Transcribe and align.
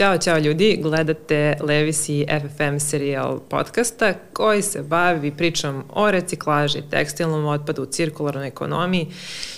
Ćao, 0.00 0.18
čao 0.18 0.38
ljudi, 0.38 0.78
gledate 0.82 1.56
Levisi 1.60 2.26
FFM 2.40 2.78
serijal 2.78 3.38
podcasta 3.48 4.14
koji 4.32 4.62
se 4.62 4.82
bavi 4.82 5.30
pričom 5.36 5.84
o 5.92 6.10
reciklaži, 6.10 6.82
tekstilnom 6.90 7.46
otpadu, 7.46 7.86
cirkularnoj 7.86 8.48
ekonomiji 8.48 9.06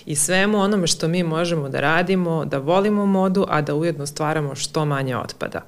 i 0.06 0.16
svemu 0.16 0.59
onome 0.59 0.86
što 0.86 1.09
mi 1.09 1.23
možemo 1.23 1.68
da 1.68 1.80
radimo, 1.80 2.45
da 2.45 2.59
volimo 2.59 3.06
modu, 3.06 3.46
a 3.48 3.60
da 3.60 3.74
ujedno 3.74 4.06
stvaramo 4.06 4.55
što 4.55 4.84
manje 4.84 5.16
otpada. 5.16 5.60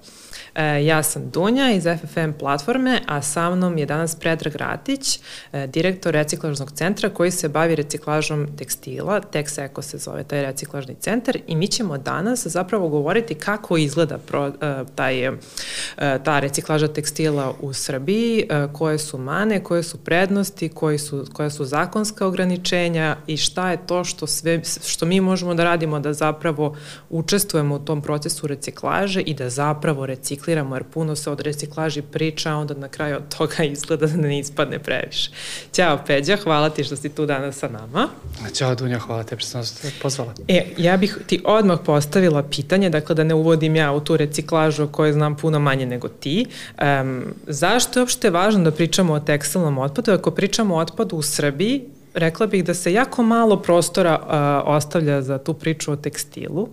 E, 0.55 0.85
ja 0.85 1.03
sam 1.03 1.31
Dunja 1.31 1.73
iz 1.73 1.85
FFM 1.85 2.33
platforme, 2.39 3.01
a 3.07 3.23
sa 3.23 3.51
mnom 3.51 3.79
je 3.79 3.87
danas 3.87 4.15
Predrag 4.15 4.57
Ratić, 4.57 5.21
e, 5.53 5.67
direktor 5.67 6.15
reciklažnog 6.15 6.73
centra 6.73 7.09
koji 7.09 7.31
se 7.31 7.49
bavi 7.49 7.75
reciklažom 7.75 8.47
tekstila, 8.57 9.21
Texeco 9.21 9.83
se 9.83 9.99
zove 9.99 10.25
taj 10.25 10.43
reciklažni 10.43 10.95
centar 11.01 11.39
i 11.47 11.57
mi 11.57 11.67
ćemo 11.67 11.99
danas 11.99 12.47
zapravo 12.47 12.89
govoriti 12.89 13.35
kako 13.35 13.77
izgleda 13.77 14.19
pro, 14.19 14.47
e, 14.47 14.85
taj, 14.95 15.31
ta 16.25 16.41
reciklaža 16.41 16.89
tekstila 16.89 17.55
u 17.61 17.73
Srbiji, 17.73 18.49
koje 18.73 18.99
su 18.99 19.19
mane, 19.19 19.65
koje 19.65 19.83
su 19.83 19.99
prednosti, 19.99 20.69
koji 20.69 20.99
su, 20.99 21.27
koja 21.33 21.51
su 21.51 21.65
zakonska 21.65 22.27
ograničenja 22.27 23.17
i 23.27 23.37
šta 23.37 23.71
je 23.71 23.87
to 23.87 24.05
što, 24.05 24.27
sve, 24.27 24.61
što 24.87 25.07
mi 25.07 25.21
možemo 25.21 25.55
da 25.55 25.65
radimo 25.65 26.01
da 26.01 26.13
zapravo 26.13 26.77
učestvujemo 27.11 27.75
u 27.75 27.79
tom 27.79 28.03
procesu 28.03 28.47
reciklaže 28.47 29.21
i 29.21 29.35
da 29.35 29.51
zapravo 29.51 30.07
reciklažemo 30.07 30.44
recikliramo, 30.45 30.77
jer 30.77 30.85
puno 30.85 31.17
se 31.17 31.31
od 31.31 31.41
reciklaži 31.41 32.03
priča, 32.03 32.51
a 32.51 32.57
onda 32.57 32.75
na 32.75 32.89
kraju 32.89 33.17
od 33.17 33.37
toga 33.37 33.65
izgleda 33.73 34.07
da 34.07 34.17
ne 34.17 34.39
ispadne 34.39 34.79
previše. 34.79 35.31
Ćao 35.73 35.99
Peđa, 36.07 36.37
hvala 36.37 36.71
ti 36.71 36.85
što 36.85 36.97
si 36.97 37.09
tu 37.09 37.27
danas 37.27 37.57
sa 37.57 37.69
nama. 37.69 38.09
Ćao 38.55 38.75
Dunja, 38.75 38.99
hvala 38.99 39.23
te 39.23 39.39
što 39.39 39.59
nas 39.59 39.85
pozvala. 40.03 40.35
E, 40.49 40.67
ja 40.77 40.97
bih 40.97 41.19
ti 41.27 41.43
odmah 41.45 41.79
postavila 41.85 42.43
pitanje, 42.43 42.91
dakle 42.91 43.15
da 43.15 43.25
ne 43.25 43.35
uvodim 43.35 43.77
ja 43.77 43.93
u 43.93 44.01
tu 44.01 44.17
reciklažu 44.17 44.89
koje 44.89 45.13
znam 45.13 45.37
puno 45.37 45.59
manje 45.59 45.87
nego 45.87 46.09
ti. 46.09 46.47
Um, 46.83 47.25
zašto 47.47 47.99
je 47.99 48.03
uopšte 48.03 48.31
važno 48.31 48.65
da 48.65 48.71
pričamo 48.71 49.13
o 49.13 49.21
tekstilnom 49.21 49.79
otpadu? 49.79 50.13
Ako 50.13 50.31
pričamo 50.31 50.75
o 50.75 50.79
otpadu 50.79 51.17
u 51.17 51.23
Srbiji, 51.23 51.85
rekla 52.15 52.47
bih 52.47 52.65
da 52.65 52.75
se 52.75 52.93
jako 52.93 53.23
malo 53.23 53.57
prostora 53.63 54.19
uh, 54.19 54.77
ostavlja 54.77 55.23
za 55.23 55.39
tu 55.39 55.55
priču 55.55 55.93
o 55.93 55.97
tekstilu. 55.97 56.69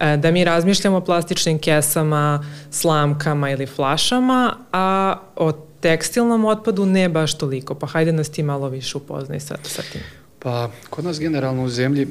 E, 0.00 0.16
da 0.16 0.30
mi 0.30 0.44
razmišljamo 0.44 0.96
o 0.96 1.04
plastičnim 1.04 1.58
kesama, 1.58 2.44
slamkama 2.70 3.50
ili 3.50 3.66
flašama, 3.66 4.56
a 4.72 5.16
o 5.36 5.52
tekstilnom 5.80 6.44
otpadu 6.44 6.86
ne 6.86 7.08
baš 7.08 7.38
toliko. 7.38 7.74
Pa 7.74 7.86
hajde 7.86 8.12
nas 8.12 8.28
ti 8.28 8.42
malo 8.42 8.68
više 8.68 8.98
upoznaj 8.98 9.40
sa, 9.40 9.56
sa 9.62 9.82
tim. 9.92 10.00
Pa 10.38 10.70
kod 10.90 11.04
nas 11.04 11.20
generalno 11.20 11.64
u 11.64 11.68
zemlji 11.68 12.08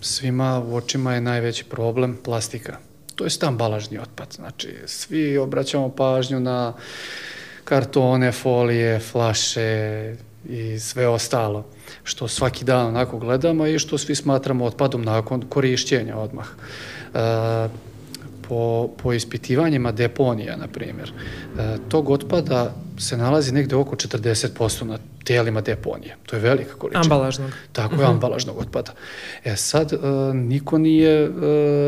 svima 0.00 0.62
u 0.66 0.76
očima 0.76 1.14
je 1.14 1.20
najveći 1.20 1.64
problem 1.64 2.18
plastika. 2.24 2.76
To 3.14 3.24
je 3.24 3.30
ambalažni 3.42 3.98
otpad. 3.98 4.26
Znači, 4.32 4.74
svi 4.86 5.38
obraćamo 5.38 5.88
pažnju 5.88 6.40
na 6.40 6.72
kartone, 7.64 8.32
folije, 8.32 9.00
flaše 9.00 10.16
i 10.48 10.78
sve 10.78 11.08
ostalo, 11.08 11.66
što 12.04 12.28
svaki 12.28 12.64
dan 12.64 12.86
onako 12.86 13.18
gledamo 13.18 13.66
i 13.66 13.78
što 13.78 13.98
svi 13.98 14.14
smatramo 14.14 14.64
otpadom 14.64 15.02
nakon 15.02 15.42
korišćenja 15.48 16.16
odmah. 16.16 16.46
E, 17.14 17.68
po, 18.48 18.88
po 19.02 19.12
ispitivanjima 19.12 19.92
deponija, 19.92 20.56
na 20.56 20.66
primjer, 20.66 21.12
e, 21.58 21.76
tog 21.88 22.10
otpada 22.10 22.74
se 22.98 23.16
nalazi 23.16 23.52
negde 23.52 23.76
oko 23.76 23.96
40% 23.96 24.84
na 24.84 24.98
telima 25.24 25.60
deponije. 25.60 26.16
To 26.26 26.36
je 26.36 26.42
velika 26.42 26.74
količina. 26.74 27.02
Ambalažnog. 27.02 27.50
Tako 27.72 27.94
je, 27.94 27.98
uh 27.98 28.02
mhm. 28.02 28.10
-huh. 28.10 28.14
ambalažnog 28.14 28.58
otpada. 28.58 28.92
E 29.44 29.56
sad, 29.56 29.92
e, 29.92 29.96
niko 30.34 30.78
nije 30.78 31.24
e, 31.24 31.30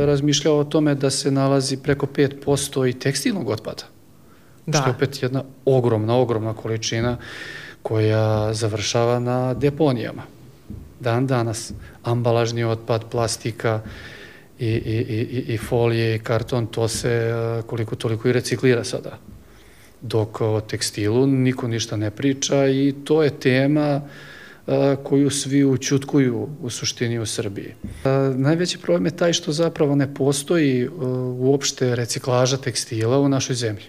razmišljao 0.07 0.59
o 0.59 0.65
tome 0.65 0.95
da 0.95 1.11
se 1.11 1.31
nalazi 1.31 1.77
preko 1.77 2.07
5% 2.07 2.89
i 2.89 2.99
tekstilnog 2.99 3.49
otpada. 3.49 3.83
Da. 4.67 4.79
Što 4.79 4.89
je 4.89 4.95
opet 4.95 5.23
jedna 5.23 5.45
ogromna, 5.65 6.17
ogromna 6.17 6.55
količina 6.55 7.17
koja 7.83 8.55
završava 8.55 9.19
na 9.19 9.55
deponijama. 9.55 10.23
Dan 11.01 11.27
danas, 11.27 11.73
ambalažni 12.03 12.65
otpad, 12.65 13.05
plastika, 13.11 13.81
i, 14.63 14.67
i, 14.67 14.97
i, 15.49 15.55
i 15.55 15.59
folije 15.59 16.15
i 16.17 16.19
karton, 16.19 16.67
to 16.67 16.89
se 16.89 17.11
e, 17.11 17.63
koliko 17.67 17.97
toliko 17.97 18.29
i 18.29 18.33
reciklira 18.33 18.85
sada. 18.85 19.19
Dok 20.01 20.41
o 20.41 20.61
tekstilu 20.61 21.27
niko 21.27 21.69
ništa 21.69 21.97
ne 21.97 22.11
priča 22.11 22.67
i 22.67 22.95
to 23.05 23.23
je 23.23 23.31
tema 23.31 24.01
e, 24.67 24.97
koju 25.03 25.31
svi 25.31 25.65
učutkuju 25.65 26.49
u 26.61 26.71
suštini 26.71 27.19
u 27.19 27.27
Srbiji. 27.27 27.75
E, 28.05 28.09
najveći 28.37 28.79
problem 28.79 29.07
je 29.07 29.17
taj 29.17 29.33
što 29.33 29.53
zapravo 29.53 29.95
ne 29.95 30.15
postoji 30.15 30.89
uopšte 31.39 31.97
reciklaža 31.97 32.57
tekstila 32.57 33.19
u 33.19 33.29
našoj 33.29 33.57
zemlji. 33.57 33.85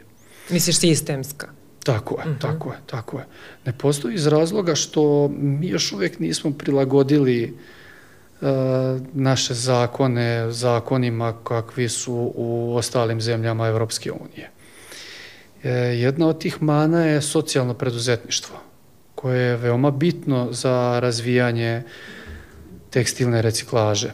Misliš 0.50 0.78
sistemska? 0.80 1.48
Tako 1.84 2.16
je, 2.16 2.26
uh 2.26 2.26
mhm. 2.26 2.36
-huh. 2.36 2.42
tako 2.42 2.72
je, 2.72 2.78
tako 2.86 3.18
je. 3.18 3.26
Ne 3.66 3.74
postoji 3.78 4.16
iz 4.16 4.28
razloga 4.28 4.76
što 4.76 5.28
mi 5.38 5.68
još 5.68 5.92
uvek 5.92 6.20
nismo 6.20 6.52
prilagodili 6.52 7.58
uh, 8.42 8.48
naše 9.14 9.54
zakone 9.54 10.52
zakonima 10.52 11.34
kakvi 11.44 11.90
su 11.90 12.32
u 12.36 12.76
ostalim 12.76 13.22
zemljama 13.22 13.68
Evropske 13.68 14.12
unije. 14.12 14.50
E, 15.64 15.72
jedna 15.72 16.28
od 16.28 16.40
tih 16.40 16.62
mana 16.62 17.06
je 17.06 17.22
socijalno 17.22 17.74
preduzetništvo, 17.74 18.56
koje 19.16 19.42
je 19.42 19.58
veoma 19.58 19.92
bitno 19.92 20.48
za 20.52 21.00
razvijanje 21.00 21.84
tekstilne 22.90 23.42
reciklaže. 23.42 24.12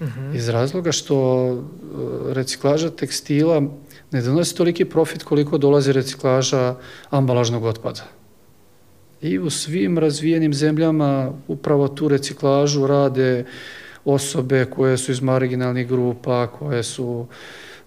Uh 0.00 0.06
mhm. 0.06 0.20
-huh. 0.20 0.36
Iz 0.36 0.48
razloga 0.48 0.92
što 0.92 1.48
e, 1.52 2.34
reciklaža 2.34 2.90
tekstila 2.90 3.62
ne 4.10 4.22
donosi 4.22 4.56
toliki 4.56 4.84
profit 4.84 5.22
koliko 5.22 5.58
dolazi 5.58 5.92
reciklaža 5.92 6.74
ambalažnog 7.10 7.64
otpada. 7.64 8.04
I 9.22 9.38
u 9.38 9.50
svim 9.50 9.98
razvijenim 9.98 10.54
zemljama 10.54 11.32
upravo 11.48 11.88
tu 11.88 12.08
reciklažu 12.08 12.86
rade 12.86 13.44
osobe 14.04 14.64
koje 14.64 14.96
su 14.96 15.12
iz 15.12 15.20
marginalnih 15.22 15.88
grupa, 15.88 16.46
koje 16.46 16.82
su 16.82 17.26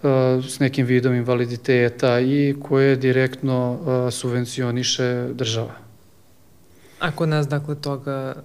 uh, 0.03 0.09
s 0.47 0.59
nekim 0.59 0.85
vidom 0.85 1.15
invaliditeta 1.15 2.19
i 2.19 2.55
koje 2.61 2.95
direktno 2.95 3.71
uh, 3.71 4.13
subvencioniše 4.13 5.27
država. 5.33 5.73
A 6.99 7.11
kod 7.11 7.29
nas, 7.29 7.47
dakle, 7.47 7.75
toga 7.75 8.35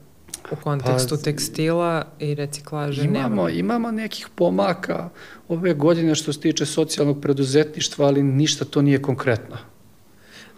u 0.50 0.56
kontekstu 0.56 1.16
pa, 1.16 1.22
tekstila 1.22 2.04
i 2.18 2.34
reciklaže 2.34 3.04
imamo, 3.04 3.28
nema? 3.28 3.50
Imamo 3.50 3.90
nekih 3.90 4.28
pomaka 4.34 5.08
ove 5.48 5.74
godine 5.74 6.14
što 6.14 6.32
se 6.32 6.40
tiče 6.40 6.66
socijalnog 6.66 7.20
preduzetništva, 7.20 8.06
ali 8.06 8.22
ništa 8.22 8.64
to 8.64 8.82
nije 8.82 9.02
konkretno. 9.02 9.56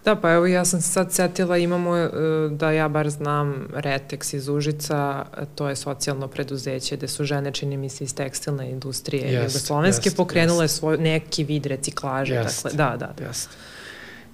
Da, 0.04 0.16
pa 0.16 0.32
evo 0.32 0.46
ja 0.46 0.64
sam 0.64 0.80
se 0.80 0.88
sad 0.88 1.12
setila, 1.12 1.56
imamo, 1.56 1.96
e, 1.96 2.10
da 2.50 2.70
ja 2.70 2.88
bar 2.88 3.10
znam, 3.10 3.68
Retex 3.74 4.36
iz 4.36 4.48
Užica, 4.48 5.26
to 5.54 5.68
je 5.68 5.76
socijalno 5.76 6.28
preduzeće 6.28 6.96
gde 6.96 7.08
su 7.08 7.24
žene, 7.24 7.52
čini 7.52 7.76
mi 7.76 7.88
se, 7.88 8.04
iz 8.04 8.14
tekstilne 8.14 8.70
industrije 8.70 9.32
jest, 9.32 9.54
Jugoslovenske 9.54 10.06
jest, 10.06 10.16
pokrenule 10.16 10.64
jest. 10.64 10.76
svoj 10.76 10.98
neki 10.98 11.44
vid 11.44 11.66
reciklaže. 11.66 12.34
Jest, 12.34 12.62
dakle, 12.62 12.76
da, 12.76 12.96
da. 12.96 13.12
da. 13.18 13.24
Jest. 13.24 13.48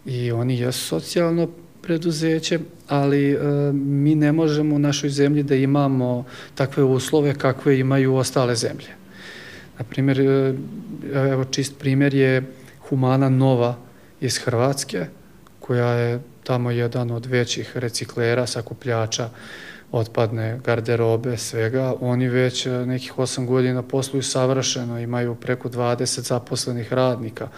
I 0.05 0.33
oni 0.33 0.59
jesu 0.59 0.79
socijalno 0.79 1.49
preduzeće, 1.87 2.59
ali 2.89 3.33
e, 3.33 3.39
mi 3.73 4.15
ne 4.15 4.33
možemo 4.33 4.75
u 4.75 4.79
našoj 4.79 5.11
zemlji 5.11 5.43
da 5.43 5.55
imamo 5.55 6.25
takve 6.55 6.83
uslove 6.83 7.35
kakve 7.35 7.79
imaju 7.79 8.15
ostale 8.15 8.55
zemlje. 8.55 8.89
Naprimjer, 9.79 10.21
e, 10.21 10.55
evo 11.15 11.45
čist 11.45 11.79
primjer 11.79 12.15
je 12.15 12.43
Humana 12.89 13.29
Nova 13.29 13.77
iz 14.21 14.39
Hrvatske, 14.39 15.07
koja 15.61 15.93
je 15.93 16.21
tamo 16.45 16.71
jedan 16.71 17.11
od 17.11 17.27
većih 17.27 17.77
reciklera, 17.77 18.47
sakupljača 18.47 19.29
otpadne 19.93 20.61
garderobe, 20.65 21.37
svega. 21.37 21.95
Oni 22.01 22.29
već 22.29 22.67
e, 22.67 22.71
nekih 22.71 23.13
8 23.19 23.47
godina 23.47 23.83
posluju 23.83 24.23
savršeno, 24.23 24.99
imaju 24.99 25.35
preko 25.35 25.69
20 25.69 26.21
zaposlenih 26.21 26.93
radnika 26.93 27.49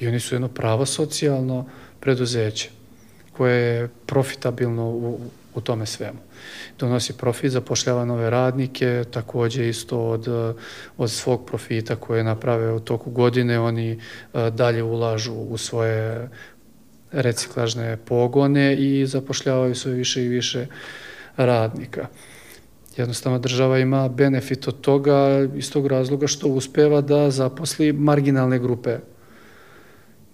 i 0.00 0.08
oni 0.08 0.20
su 0.20 0.34
jedno 0.34 0.48
pravo 0.48 0.86
socijalno 0.86 1.66
preduzeće 2.00 2.81
koje 3.32 3.60
je 3.60 3.88
profitabilno 4.06 4.90
u, 4.90 5.20
u 5.54 5.60
tome 5.60 5.86
svemu. 5.86 6.18
Donosi 6.78 7.12
profit, 7.12 7.52
zapošljava 7.52 8.04
nove 8.04 8.30
radnike, 8.30 9.04
takođe 9.10 9.68
isto 9.68 10.08
od, 10.08 10.28
od 10.96 11.10
svog 11.10 11.46
profita 11.46 11.96
koje 11.96 12.24
naprave 12.24 12.72
u 12.72 12.80
toku 12.80 13.10
godine, 13.10 13.60
oni 13.60 13.90
e, 13.90 13.98
dalje 14.50 14.82
ulažu 14.82 15.32
u 15.32 15.58
svoje 15.58 16.28
reciklažne 17.12 17.96
pogone 17.96 18.76
i 18.76 19.06
zapošljavaju 19.06 19.74
sve 19.74 19.92
više 19.92 20.24
i 20.24 20.28
više 20.28 20.66
radnika. 21.36 22.06
Jednostavno 22.96 23.38
država 23.38 23.78
ima 23.78 24.08
benefit 24.08 24.68
od 24.68 24.80
toga 24.80 25.48
iz 25.56 25.72
tog 25.72 25.86
razloga 25.86 26.26
što 26.26 26.48
uspeva 26.48 27.00
da 27.00 27.30
zaposli 27.30 27.92
marginalne 27.92 28.58
grupe 28.58 28.98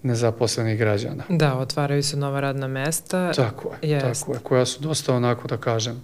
nezaposlenih 0.03 0.77
građana. 0.77 1.23
Da, 1.29 1.57
otvaraju 1.57 2.03
se 2.03 2.17
nova 2.17 2.39
radna 2.39 2.67
mesta. 2.67 3.31
Tako 3.33 3.73
je, 3.81 3.89
Jest. 3.89 4.21
tako 4.21 4.33
je, 4.33 4.39
koja 4.43 4.65
su 4.65 4.81
dosta 4.81 5.15
onako 5.15 5.47
da 5.47 5.57
kažem 5.57 6.01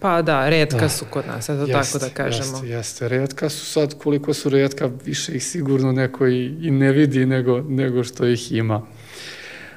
Pa 0.00 0.22
da, 0.22 0.48
redka 0.48 0.76
da. 0.76 0.88
su 0.88 1.04
kod 1.10 1.26
nas, 1.26 1.48
eto 1.48 1.66
jest, 1.66 1.92
tako 1.92 2.04
da 2.04 2.10
kažemo. 2.10 2.52
Jeste, 2.52 2.68
jeste, 2.68 3.08
redka 3.08 3.48
su 3.48 3.66
sad, 3.66 3.98
koliko 3.98 4.34
su 4.34 4.48
redka, 4.48 4.90
više 5.04 5.36
ih 5.36 5.44
sigurno 5.44 5.92
neko 5.92 6.26
i, 6.26 6.46
i 6.60 6.70
ne 6.70 6.92
vidi 6.92 7.26
nego, 7.26 7.60
nego 7.60 8.04
što 8.04 8.26
ih 8.26 8.52
ima. 8.52 8.82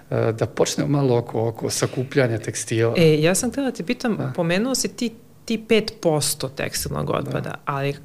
E, 0.09 0.31
da 0.31 0.45
počnemo 0.45 0.89
malo 0.89 1.17
oko, 1.17 1.47
oko 1.47 1.69
sakupljanja 1.69 2.37
tekstila. 2.37 2.93
E, 2.97 3.21
ja 3.21 3.35
sam 3.35 3.51
htela 3.51 3.71
da 3.71 3.77
te 3.77 3.83
pitam, 3.83 4.17
da. 4.17 4.33
pomenuo 4.35 4.75
si 4.75 4.87
ti, 4.87 5.13
ti 5.45 5.65
5% 5.69 6.49
tekstilnog 6.55 7.09
otpada, 7.09 7.39
da. 7.39 7.55
ali 7.65 7.95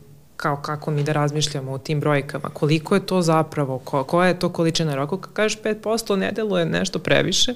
kao 0.40 0.56
kako 0.56 0.90
mi 0.90 1.02
da 1.02 1.12
razmišljamo 1.12 1.72
o 1.72 1.78
tim 1.78 2.00
brojkama, 2.00 2.48
koliko 2.48 2.94
je 2.94 3.06
to 3.06 3.22
zapravo, 3.22 3.78
ko, 3.78 4.04
koja 4.04 4.28
je 4.28 4.38
to 4.38 4.48
količina, 4.48 4.92
jer 4.92 5.00
ako 5.00 5.16
kažeš 5.16 5.58
5% 5.62 6.16
ne 6.16 6.32
deluje 6.32 6.64
nešto 6.64 6.98
previše, 6.98 7.54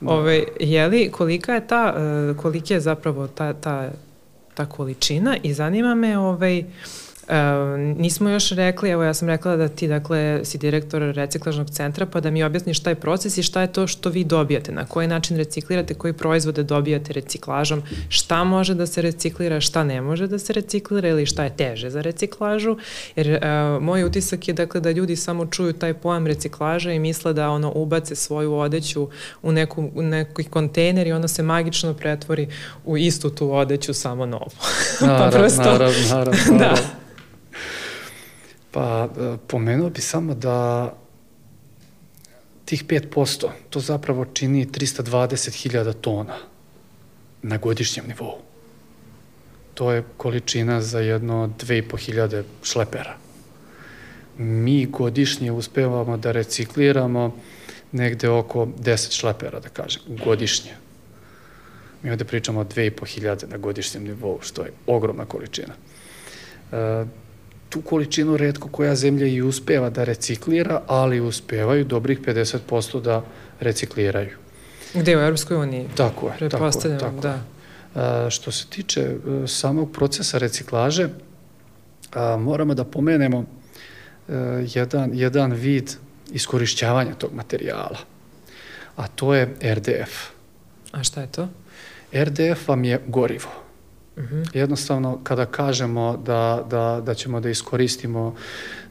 da. 0.00 0.12
ove, 0.12 0.44
je 0.60 0.86
li, 0.86 1.10
kolika 1.10 1.54
je 1.54 1.66
ta, 1.66 1.94
uh, 1.96 2.36
koliki 2.36 2.74
je 2.74 2.80
zapravo 2.80 3.26
ta, 3.26 3.52
ta, 3.52 3.90
ta 4.54 4.66
količina? 4.66 5.36
I 5.42 5.54
zanima 5.54 5.94
me 5.94 6.18
ovaj, 6.18 6.64
uh, 7.28 7.36
Uh, 7.36 7.80
nismo 7.98 8.30
još 8.30 8.50
rekli, 8.50 8.90
evo 8.90 9.02
ja 9.02 9.14
sam 9.14 9.28
rekla 9.28 9.56
da 9.56 9.68
ti 9.68 9.88
dakle 9.88 10.40
si 10.44 10.58
direktor 10.58 11.02
reciklažnog 11.02 11.70
centra 11.70 12.06
pa 12.06 12.20
da 12.20 12.30
mi 12.30 12.44
objasniš 12.44 12.78
šta 12.78 12.90
je 12.90 12.94
proces 12.94 13.38
i 13.38 13.42
šta 13.42 13.60
je 13.60 13.72
to 13.72 13.86
što 13.86 14.10
vi 14.10 14.24
dobijate, 14.24 14.72
na 14.72 14.86
koji 14.86 15.08
način 15.08 15.36
reciklirate, 15.36 15.94
koji 15.94 16.12
proizvode 16.12 16.62
dobijate 16.62 17.12
reciklažom, 17.12 17.82
šta 18.08 18.44
može 18.44 18.74
da 18.74 18.86
se 18.86 19.02
reciklira, 19.02 19.60
šta 19.60 19.84
ne 19.84 20.00
može 20.00 20.26
da 20.26 20.38
se 20.38 20.52
reciklira 20.52 21.08
ili 21.08 21.26
šta 21.26 21.44
je 21.44 21.56
teže 21.56 21.90
za 21.90 22.00
reciklažu, 22.00 22.76
jer 23.16 23.30
uh, 23.30 23.82
moj 23.82 24.04
utisak 24.04 24.48
je 24.48 24.54
dakle 24.54 24.80
da 24.80 24.90
ljudi 24.90 25.16
samo 25.16 25.46
čuju 25.46 25.72
taj 25.72 25.94
pojam 25.94 26.26
reciklaža 26.26 26.92
i 26.92 26.98
misle 26.98 27.32
da 27.32 27.50
ono 27.50 27.72
ubace 27.74 28.14
svoju 28.14 28.54
odeću 28.54 29.08
u, 29.42 29.52
neku, 29.52 29.90
u 29.94 30.02
neki 30.02 30.44
kontejner 30.44 31.06
i 31.06 31.12
ona 31.12 31.28
se 31.28 31.42
magično 31.42 31.94
pretvori 31.94 32.48
u 32.84 32.96
istu 32.96 33.30
tu 33.30 33.54
odeću 33.54 33.94
samo 33.94 34.26
novu. 34.26 34.50
Naravno, 35.00 35.30
pa 35.30 35.38
prosto, 35.38 35.62
naravno, 35.62 35.98
naravno, 36.10 36.32
naravno. 36.58 36.58
da. 36.58 37.06
Pa 38.76 39.08
e, 39.08 39.36
pomenuo 39.46 39.90
bi 39.90 40.00
samo 40.00 40.34
da 40.34 40.92
tih 42.64 42.84
5% 42.84 43.48
to 43.70 43.80
zapravo 43.80 44.24
čini 44.24 44.66
320.000 44.66 45.92
tona 46.00 46.36
na 47.42 47.56
godišnjem 47.56 48.06
nivou. 48.08 48.38
To 49.74 49.92
je 49.92 50.04
količina 50.16 50.80
za 50.80 51.00
jedno 51.00 51.50
2500 51.60 52.42
šlepera. 52.62 53.16
Mi 54.38 54.86
godišnje 54.86 55.52
uspevamo 55.52 56.16
da 56.16 56.32
recikliramo 56.32 57.36
negde 57.92 58.28
oko 58.28 58.66
10 58.66 59.18
šlepera, 59.18 59.60
da 59.60 59.68
kažem, 59.68 60.02
godišnje. 60.24 60.72
Mi 62.02 62.10
ovde 62.10 62.24
pričamo 62.24 62.60
o 62.60 62.64
2500 62.64 63.48
na 63.48 63.56
godišnjem 63.56 64.04
nivou, 64.04 64.38
što 64.42 64.62
je 64.62 64.72
ogromna 64.86 65.24
količina. 65.24 65.74
E, 66.72 67.04
tu 67.68 67.82
količinu 67.82 68.36
redko 68.36 68.68
koja 68.68 68.94
zemlja 68.94 69.26
i 69.26 69.42
uspeva 69.42 69.90
da 69.90 70.04
reciklira, 70.04 70.82
ali 70.86 71.20
uspevaju 71.20 71.84
dobrih 71.84 72.20
50% 72.20 73.00
da 73.00 73.24
recikliraju. 73.60 74.36
Gde 74.94 75.16
u 75.16 75.20
Europskoj 75.20 75.56
uniji? 75.56 75.88
Tako 75.96 76.32
je, 76.40 76.48
tako, 76.48 76.70
tako. 77.00 77.20
Da. 77.20 77.40
A, 77.94 78.30
što 78.30 78.52
se 78.52 78.66
tiče 78.66 79.00
e, 79.00 79.16
samog 79.46 79.92
procesa 79.92 80.38
reciklaže, 80.38 81.08
a, 82.14 82.36
moramo 82.36 82.74
da 82.74 82.84
pomenemo 82.84 83.44
a, 84.28 84.32
e, 84.32 84.66
jedan, 84.74 85.10
jedan 85.12 85.52
vid 85.52 85.90
iskorišćavanja 86.32 87.14
tog 87.14 87.34
materijala, 87.34 87.98
a 88.96 89.08
to 89.08 89.34
je 89.34 89.54
RDF. 89.74 90.12
A 90.92 91.02
šta 91.02 91.20
je 91.20 91.26
to? 91.26 91.48
RDF 92.12 92.68
vam 92.68 92.84
je 92.84 93.00
gorivo. 93.06 93.65
Mhm. 94.18 94.42
Jednostavno, 94.54 95.18
kada 95.22 95.46
kažemo 95.46 96.16
da, 96.16 96.64
da, 96.70 97.02
da 97.04 97.14
ćemo 97.14 97.40
da 97.40 97.50
iskoristimo 97.50 98.34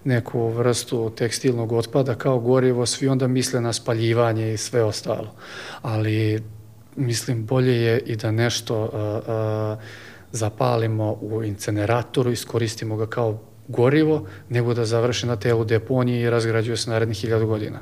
neku 0.04 0.48
vrstu 0.50 1.10
tekstilnog 1.10 1.72
otpada 1.72 2.16
kao 2.16 2.39
gorivo, 2.39 2.86
svi 2.86 3.07
onda 3.07 3.27
misle 3.27 3.62
na 3.62 3.74
spaljivanje 3.74 4.54
i 4.54 4.57
sve 4.57 4.83
ostalo. 4.83 5.33
Ali, 5.81 6.44
mislim, 6.95 7.45
bolje 7.45 7.81
je 7.81 8.00
i 8.00 8.16
da 8.16 8.31
nešto 8.31 8.83
uh, 8.83 8.89
uh, 8.89 9.83
zapalimo 10.31 11.18
u 11.22 11.44
inceneratoru, 11.44 12.31
iskoristimo 12.31 12.98
ga 12.98 13.07
kao 13.07 13.39
gorivo, 13.68 14.27
nego 14.50 14.74
da 14.74 14.86
završi 14.86 15.27
na 15.27 15.36
telu 15.36 15.66
deponije 15.66 16.22
i 16.22 16.30
razgrađuje 16.30 16.77
se 16.77 16.89
narednih 16.89 17.18
hiljadu 17.18 17.48
godina. 17.48 17.80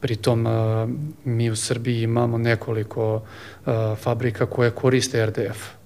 Pritom, 0.00 0.46
uh, 0.46 0.52
mi 1.24 1.50
u 1.50 1.56
Srbiji 1.56 2.02
imamo 2.02 2.38
nekoliko 2.38 3.22
fabrika 3.96 4.46
koje 4.46 4.70
koriste 4.70 5.26
RDF 5.26 5.76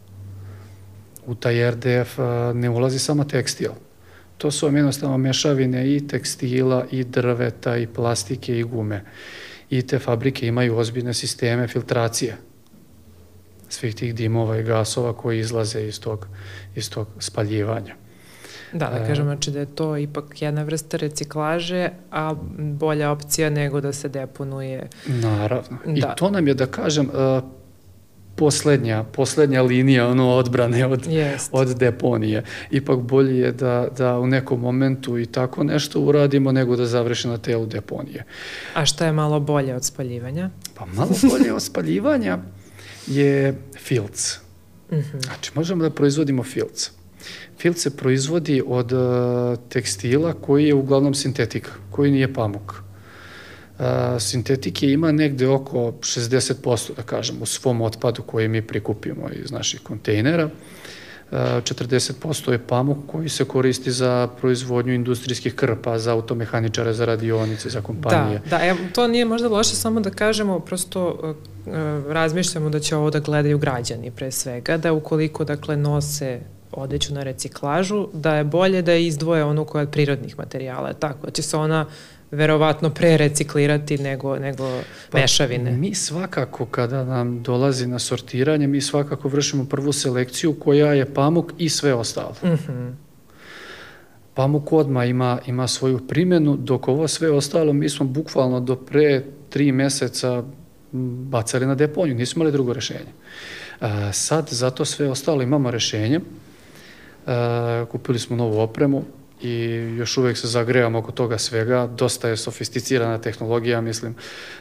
u 1.26 1.34
taj 1.34 1.70
RDF 1.70 2.18
ne 2.54 2.70
ulazi 2.70 2.98
samo 2.98 3.24
tekstil. 3.24 3.70
To 4.38 4.50
su 4.50 4.66
vam 4.66 4.76
jednostavno 4.76 5.18
mešavine 5.18 5.96
i 5.96 6.08
tekstila, 6.08 6.86
i 6.90 7.04
drveta, 7.04 7.76
i 7.76 7.86
plastike, 7.86 8.58
i 8.58 8.62
gume. 8.62 9.04
I 9.70 9.82
te 9.82 9.98
fabrike 9.98 10.46
imaju 10.46 10.76
ozbiljne 10.76 11.14
sisteme 11.14 11.68
filtracije 11.68 12.36
svih 13.68 13.94
tih 13.94 14.14
dimova 14.14 14.58
i 14.58 14.62
gasova 14.62 15.12
koji 15.12 15.38
izlaze 15.38 15.82
iz 15.82 16.00
tog, 16.00 16.26
iz 16.74 16.90
tog 16.90 17.08
spaljivanja. 17.18 17.94
Da, 18.72 18.86
da 18.86 19.06
kažem, 19.06 19.24
znači 19.24 19.50
da 19.50 19.58
je 19.58 19.74
to 19.74 19.96
ipak 19.96 20.42
jedna 20.42 20.62
vrsta 20.62 20.96
reciklaže, 20.96 21.90
a 22.10 22.34
bolja 22.58 23.10
opcija 23.10 23.50
nego 23.50 23.80
da 23.80 23.92
se 23.92 24.08
deponuje. 24.08 24.88
Naravno. 25.06 25.78
Da. 25.86 25.92
I 25.92 26.02
to 26.16 26.30
nam 26.30 26.48
je, 26.48 26.54
da 26.54 26.66
kažem, 26.66 27.10
poslednja, 28.40 29.04
poslednja 29.04 29.62
linija 29.62 30.08
ono 30.08 30.28
odbrane 30.28 30.86
od, 30.86 31.06
Jest. 31.06 31.48
od 31.52 31.76
deponije. 31.76 32.44
Ipak 32.70 32.98
bolje 32.98 33.38
je 33.38 33.52
da, 33.52 33.88
da 33.98 34.18
u 34.18 34.26
nekom 34.26 34.60
momentu 34.60 35.18
i 35.18 35.26
tako 35.26 35.64
nešto 35.64 36.00
uradimo 36.00 36.52
nego 36.52 36.76
da 36.76 36.86
završi 36.86 37.28
na 37.28 37.38
telu 37.38 37.66
deponije. 37.66 38.24
A 38.74 38.86
šta 38.86 39.06
je 39.06 39.12
malo 39.12 39.40
bolje 39.40 39.74
od 39.74 39.84
spaljivanja? 39.84 40.50
Pa 40.74 40.86
malo 40.86 41.10
bolje 41.30 41.52
od 41.52 41.62
spaljivanja 41.62 42.38
je 43.06 43.58
filc. 43.76 44.38
Mm 44.90 44.96
-hmm. 44.96 45.24
Znači, 45.24 45.50
možemo 45.54 45.82
da 45.82 45.90
proizvodimo 45.90 46.42
filc. 46.42 46.90
Filc 47.58 47.82
se 47.82 47.96
proizvodi 47.96 48.62
od 48.66 48.92
uh, 48.92 49.00
tekstila 49.68 50.32
koji 50.32 50.66
je 50.66 50.74
uglavnom 50.74 51.14
sintetika, 51.14 51.70
koji 51.90 52.10
nije 52.10 52.34
pamuk 52.34 52.89
sintetike 54.18 54.92
ima 54.92 55.12
negde 55.12 55.48
oko 55.48 55.78
60%, 55.78 56.96
da 56.96 57.02
kažem, 57.02 57.42
u 57.42 57.46
svom 57.46 57.80
otpadu 57.80 58.22
koji 58.22 58.48
mi 58.48 58.62
prikupimo 58.62 59.28
iz 59.44 59.50
naših 59.50 59.80
kontejnera. 59.80 60.50
40% 61.32 62.50
je 62.50 62.58
pamuk 62.58 62.98
koji 63.06 63.28
se 63.28 63.44
koristi 63.44 63.90
za 63.90 64.28
proizvodnju 64.40 64.94
industrijskih 64.94 65.54
krpa, 65.54 65.98
za 65.98 66.12
automehaničare, 66.12 66.92
za 66.92 67.04
radionice, 67.04 67.70
za 67.70 67.80
kompanije. 67.80 68.38
Da, 68.38 68.58
da 68.58 68.66
evo, 68.66 68.78
to 68.94 69.06
nije 69.06 69.24
možda 69.24 69.48
loše 69.48 69.74
samo 69.74 70.00
da 70.00 70.10
kažemo, 70.10 70.60
prosto 70.60 71.08
uh, 71.08 71.72
razmišljamo 72.12 72.70
da 72.70 72.80
će 72.80 72.96
ovo 72.96 73.10
da 73.10 73.20
gledaju 73.20 73.58
građani 73.58 74.10
pre 74.10 74.30
svega, 74.30 74.76
da 74.76 74.92
ukoliko 74.92 75.44
dakle 75.44 75.76
nose 75.76 76.40
odeću 76.72 77.14
na 77.14 77.22
reciklažu, 77.22 78.08
da 78.12 78.34
je 78.36 78.44
bolje 78.44 78.82
da 78.82 78.94
izdvoje 78.94 79.44
onu 79.44 79.64
koja 79.64 79.82
od 79.82 79.90
prirodnih 79.90 80.38
materijala, 80.38 80.92
tako 80.92 81.26
da 81.26 81.30
će 81.32 81.42
se 81.42 81.56
ona 81.56 81.86
verovatno 82.30 82.90
pre 82.90 83.16
reciklirati 83.16 83.98
nego, 83.98 84.38
nego 84.38 84.80
pa, 85.10 85.18
mešavine. 85.18 85.70
Mi 85.70 85.94
svakako 85.94 86.66
kada 86.66 87.04
nam 87.04 87.42
dolazi 87.42 87.86
na 87.86 87.98
sortiranje, 87.98 88.66
mi 88.66 88.80
svakako 88.80 89.28
vršimo 89.28 89.64
prvu 89.64 89.92
selekciju 89.92 90.54
koja 90.54 90.92
je 90.92 91.14
pamuk 91.14 91.52
i 91.58 91.68
sve 91.68 91.94
ostalo. 91.94 92.34
Mm 92.42 92.48
-hmm. 92.48 92.92
Pamuk 94.34 94.72
odma 94.72 95.04
ima, 95.04 95.38
ima 95.46 95.68
svoju 95.68 95.98
primjenu, 95.98 96.56
dok 96.56 96.88
ovo 96.88 97.08
sve 97.08 97.30
ostalo 97.30 97.72
mi 97.72 97.88
smo 97.88 98.06
bukvalno 98.06 98.60
do 98.60 98.76
pre 98.76 99.24
tri 99.48 99.72
meseca 99.72 100.42
bacali 100.92 101.66
na 101.66 101.74
deponiju, 101.74 102.14
nismo 102.14 102.40
imali 102.40 102.52
drugo 102.52 102.72
rešenje. 102.72 103.12
A, 103.80 104.12
sad, 104.12 104.48
zato 104.50 104.84
sve 104.84 105.10
ostalo 105.10 105.42
imamo 105.42 105.70
rešenje. 105.70 106.20
A, 107.26 107.84
kupili 107.90 108.18
smo 108.18 108.36
novu 108.36 108.60
opremu, 108.60 109.04
i 109.42 109.54
još 109.98 110.16
uvek 110.16 110.38
se 110.38 110.48
zagrevamo 110.48 110.98
oko 110.98 111.12
toga 111.12 111.38
svega. 111.38 111.86
Dosta 111.86 112.28
je 112.28 112.36
sofisticirana 112.36 113.18
tehnologija, 113.18 113.80
mislim. 113.80 114.14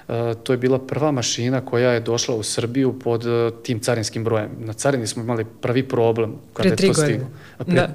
E, 0.07 0.33
to 0.43 0.53
je 0.53 0.57
bila 0.57 0.79
prva 0.79 1.11
mašina 1.11 1.61
koja 1.65 1.91
je 1.91 1.99
došla 1.99 2.35
u 2.35 2.43
Srbiju 2.43 2.99
pod 2.99 3.25
e, 3.25 3.51
tim 3.63 3.79
carinskim 3.79 4.23
brojem. 4.23 4.49
Na 4.59 4.73
carini 4.73 5.07
smo 5.07 5.23
imali 5.23 5.45
prvi 5.61 5.87
problem 5.87 6.35
kada 6.53 6.75
pre 6.75 6.87
je 6.87 6.93
to 6.93 7.01
stiglo. 7.01 7.27
Pre, 7.57 7.75
da. 7.75 7.89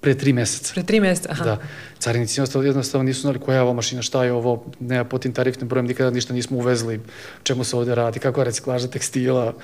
pre 0.00 0.14
tri 0.14 0.32
meseca. 0.32 0.72
Pre 0.74 0.82
tri 0.82 1.00
meseca, 1.00 1.28
aha. 1.32 1.44
Da. 1.44 1.58
Carinici 1.98 2.40
jednostavno 2.40 3.04
nisu 3.04 3.20
znali 3.20 3.38
koja 3.38 3.56
je 3.56 3.62
ovo 3.62 3.74
mašina, 3.74 4.02
šta 4.02 4.24
je 4.24 4.32
ovo, 4.32 4.64
nema 4.80 5.04
po 5.04 5.18
tim 5.18 5.32
tarifnim 5.32 5.68
brojem, 5.68 5.86
nikada 5.86 6.10
ništa 6.10 6.34
nismo 6.34 6.58
uvezli, 6.58 7.00
čemu 7.42 7.64
se 7.64 7.76
ovde 7.76 7.94
radi, 7.94 8.18
kako 8.18 8.40
je 8.40 8.44
reciklaža 8.44 8.88
tekstila. 8.88 9.54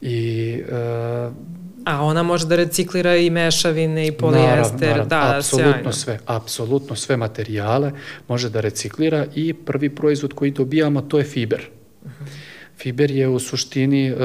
I 0.00 0.62
uh, 0.68 1.32
A 1.84 2.02
ona 2.02 2.22
može 2.22 2.46
da 2.46 2.56
reciklira 2.56 3.16
i 3.16 3.30
mešavine 3.30 4.06
i 4.06 4.12
polijester, 4.12 4.88
naravno, 4.88 5.04
naravno, 5.04 5.32
da, 5.32 5.36
apsolutno 5.38 5.72
sjajno. 5.72 5.92
sve, 5.92 6.18
apsolutno 6.26 6.96
sve 6.96 7.16
materijale 7.16 7.92
može 8.28 8.50
da 8.50 8.60
reciklira 8.60 9.26
i 9.34 9.54
prvi 9.54 9.90
proizvod 9.94 10.32
koji 10.32 10.50
dobijamo 10.50 11.00
to 11.00 11.18
je 11.18 11.24
fiber. 11.24 11.68
Uh 12.02 12.10
-huh. 12.10 12.26
Fiber 12.76 13.10
je 13.10 13.28
u 13.28 13.38
suštini 13.38 14.12
uh, 14.12 14.18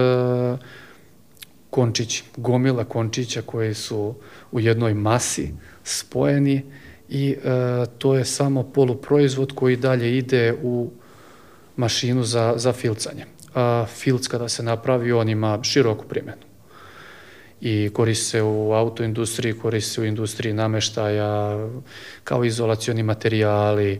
končići, 1.72 2.24
gomila 2.38 2.84
končića 2.84 3.42
koji 3.42 3.74
su 3.74 4.16
u 4.52 4.60
jednoj 4.60 4.94
masi 4.94 5.52
spojeni 5.84 6.62
i 7.10 7.32
e, 7.32 7.86
to 7.98 8.16
je 8.16 8.26
samo 8.26 8.64
poluproizvod 8.64 9.52
koji 9.56 9.76
dalje 9.76 10.18
ide 10.18 10.54
u 10.64 10.92
mašinu 11.76 12.24
za, 12.24 12.54
za 12.58 12.74
filcanje. 12.74 13.26
A 13.54 13.86
filc 13.86 14.28
kada 14.28 14.50
se 14.50 14.64
napravi, 14.64 15.12
on 15.12 15.30
ima 15.30 15.60
široku 15.64 16.06
primjenu 16.06 16.52
i 17.62 17.90
koristi 17.94 18.26
se 18.26 18.42
u 18.42 18.74
autoindustriji, 18.74 19.54
koristi 19.54 19.94
se 19.94 20.02
u 20.02 20.06
industriji 20.06 20.54
nameštaja, 20.54 21.68
kao 22.24 22.46
izolacioni 22.46 23.04
materijali. 23.04 23.92
E, 23.92 24.00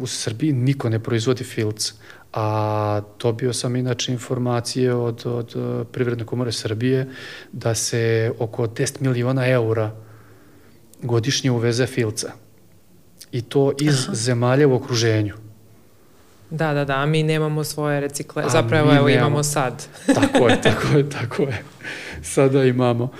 u 0.00 0.06
Srbiji 0.06 0.52
niko 0.52 0.88
ne 0.88 0.98
proizvodi 0.98 1.44
filc, 1.44 1.92
a 2.32 3.00
dobio 3.20 3.52
sam 3.52 3.76
inače 3.76 4.12
informacije 4.12 4.94
od, 4.94 5.22
od 5.26 5.56
Privredne 5.92 6.26
komore 6.26 6.52
Srbije 6.52 7.08
da 7.52 7.74
se 7.74 8.32
oko 8.38 8.66
10 8.66 9.00
miliona 9.00 9.48
eura 9.48 9.94
godišnje 11.02 11.50
uveze 11.50 11.86
filca. 11.86 12.32
I 13.32 13.42
to 13.42 13.72
iz 13.80 14.04
Aha. 14.04 14.14
zemalja 14.14 14.68
u 14.68 14.74
okruženju. 14.74 15.41
Da, 16.52 16.74
da, 16.74 16.84
da, 16.84 17.06
mi 17.06 17.22
nemamo 17.22 17.64
svoje 17.64 18.00
recikle, 18.00 18.42
a 18.46 18.48
zapravo 18.48 18.94
evo 18.94 19.08
nemamo. 19.08 19.26
imamo 19.26 19.42
sad. 19.42 19.86
tako 20.20 20.48
je, 20.48 20.60
tako 20.62 20.96
je, 20.96 21.10
tako 21.10 21.42
je. 21.42 21.62
Sada 22.22 22.64
imamo. 22.64 23.10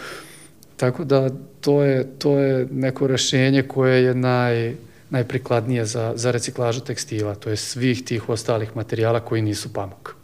Tako 0.76 1.04
da 1.04 1.30
to 1.60 1.82
je, 1.82 2.18
to 2.18 2.38
je 2.38 2.66
neko 2.70 3.06
rešenje 3.06 3.62
koje 3.62 4.04
je 4.04 4.14
naj, 4.14 4.74
najprikladnije 5.10 5.84
za, 5.84 6.12
za 6.16 6.30
reciklažu 6.30 6.80
tekstila, 6.80 7.34
to 7.34 7.50
je 7.50 7.56
svih 7.56 8.04
tih 8.04 8.28
ostalih 8.28 8.76
materijala 8.76 9.20
koji 9.20 9.42
nisu 9.42 9.72
pamuk. 9.72 10.14